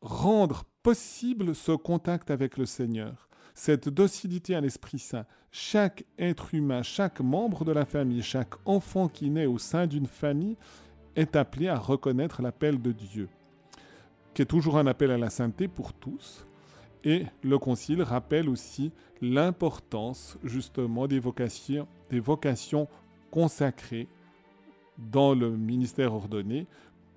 rendre 0.00 0.64
possible 0.82 1.54
ce 1.54 1.72
contact 1.72 2.30
avec 2.30 2.56
le 2.56 2.66
Seigneur, 2.66 3.28
cette 3.54 3.88
docilité 3.88 4.54
à 4.54 4.60
l'Esprit 4.60 4.98
Saint. 4.98 5.26
Chaque 5.50 6.04
être 6.18 6.54
humain, 6.54 6.82
chaque 6.82 7.20
membre 7.20 7.64
de 7.64 7.72
la 7.72 7.84
famille, 7.84 8.22
chaque 8.22 8.54
enfant 8.64 9.08
qui 9.08 9.30
naît 9.30 9.46
au 9.46 9.58
sein 9.58 9.86
d'une 9.86 10.06
famille 10.06 10.56
est 11.16 11.36
appelé 11.36 11.68
à 11.68 11.78
reconnaître 11.78 12.42
l'appel 12.42 12.80
de 12.80 12.92
Dieu, 12.92 13.28
qui 14.34 14.42
est 14.42 14.46
toujours 14.46 14.78
un 14.78 14.86
appel 14.86 15.10
à 15.10 15.18
la 15.18 15.30
sainteté 15.30 15.66
pour 15.66 15.92
tous, 15.92 16.46
et 17.04 17.26
le 17.42 17.58
Concile 17.58 18.02
rappelle 18.02 18.48
aussi 18.48 18.92
l'importance 19.20 20.38
justement 20.44 21.06
des 21.06 21.18
vocations, 21.18 21.88
des 22.10 22.20
vocations 22.20 22.88
consacrées 23.30 24.08
dans 24.98 25.34
le 25.34 25.50
ministère 25.50 26.12
ordonné 26.12 26.66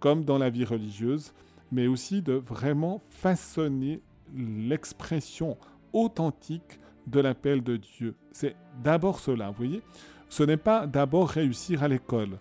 comme 0.02 0.26
dans 0.26 0.38
la 0.38 0.50
vie 0.50 0.66
religieuse, 0.66 1.32
mais 1.72 1.88
aussi 1.88 2.22
de 2.22 2.34
vraiment 2.34 3.02
façonner 3.10 4.02
l'expression 4.36 5.58
authentique 5.94 6.80
de 7.08 7.22
l'appel 7.22 7.64
de 7.64 7.78
Dieu. 7.78 8.16
C'est 8.34 8.58
d'abord 8.84 9.20
cela, 9.20 9.48
vous 9.52 9.58
voyez 9.58 9.82
Ce 10.28 10.44
n'est 10.44 10.58
pas 10.58 10.86
d'abord 10.86 11.30
réussir 11.30 11.84
à 11.84 11.88
l'école. 11.88 12.38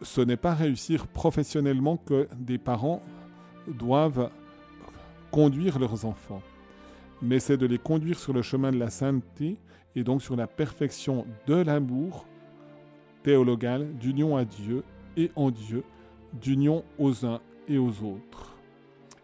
Ce 0.00 0.22
n'est 0.22 0.38
pas 0.38 0.54
réussir 0.54 1.06
professionnellement 1.06 1.98
que 1.98 2.26
des 2.38 2.58
parents 2.58 3.02
doivent 3.68 4.30
conduire 5.30 5.78
leurs 5.78 6.06
enfants 6.06 6.42
mais 7.22 7.40
c'est 7.40 7.56
de 7.56 7.66
les 7.66 7.78
conduire 7.78 8.18
sur 8.18 8.32
le 8.32 8.42
chemin 8.42 8.70
de 8.70 8.78
la 8.78 8.90
sainteté 8.90 9.56
et 9.94 10.04
donc 10.04 10.22
sur 10.22 10.36
la 10.36 10.46
perfection 10.46 11.26
de 11.46 11.54
l'amour 11.54 12.26
théologal, 13.22 13.96
d'union 13.96 14.36
à 14.36 14.44
Dieu 14.44 14.84
et 15.16 15.30
en 15.34 15.50
Dieu, 15.50 15.82
d'union 16.40 16.84
aux 16.98 17.24
uns 17.24 17.40
et 17.68 17.78
aux 17.78 18.02
autres. 18.02 18.56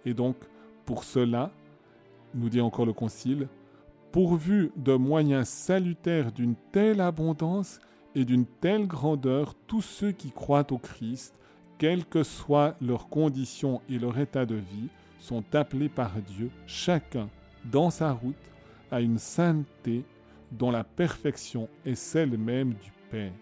Et 0.04 0.14
donc, 0.14 0.36
pour 0.84 1.04
cela, 1.04 1.50
nous 2.34 2.48
dit 2.48 2.60
encore 2.60 2.86
le 2.86 2.92
Concile, 2.92 3.48
pourvu 4.10 4.70
de 4.76 4.94
moyens 4.94 5.48
salutaires 5.48 6.32
d'une 6.32 6.54
telle 6.72 7.00
abondance 7.00 7.80
et 8.14 8.24
d'une 8.24 8.46
telle 8.46 8.86
grandeur, 8.86 9.54
tous 9.66 9.80
ceux 9.80 10.12
qui 10.12 10.30
croient 10.30 10.70
au 10.72 10.78
Christ, 10.78 11.34
quelles 11.78 12.04
que 12.04 12.22
soient 12.22 12.74
leurs 12.80 13.08
conditions 13.08 13.80
et 13.88 13.98
leur 13.98 14.18
état 14.18 14.44
de 14.44 14.56
vie, 14.56 14.88
sont 15.18 15.44
appelés 15.54 15.88
par 15.88 16.12
Dieu, 16.20 16.50
chacun 16.66 17.28
dans 17.64 17.90
sa 17.90 18.12
route 18.12 18.34
à 18.90 19.00
une 19.00 19.18
sainteté 19.18 20.04
dont 20.50 20.70
la 20.70 20.84
perfection 20.84 21.68
est 21.86 21.94
celle 21.94 22.36
même 22.36 22.74
du 22.74 22.92
Père. 23.10 23.32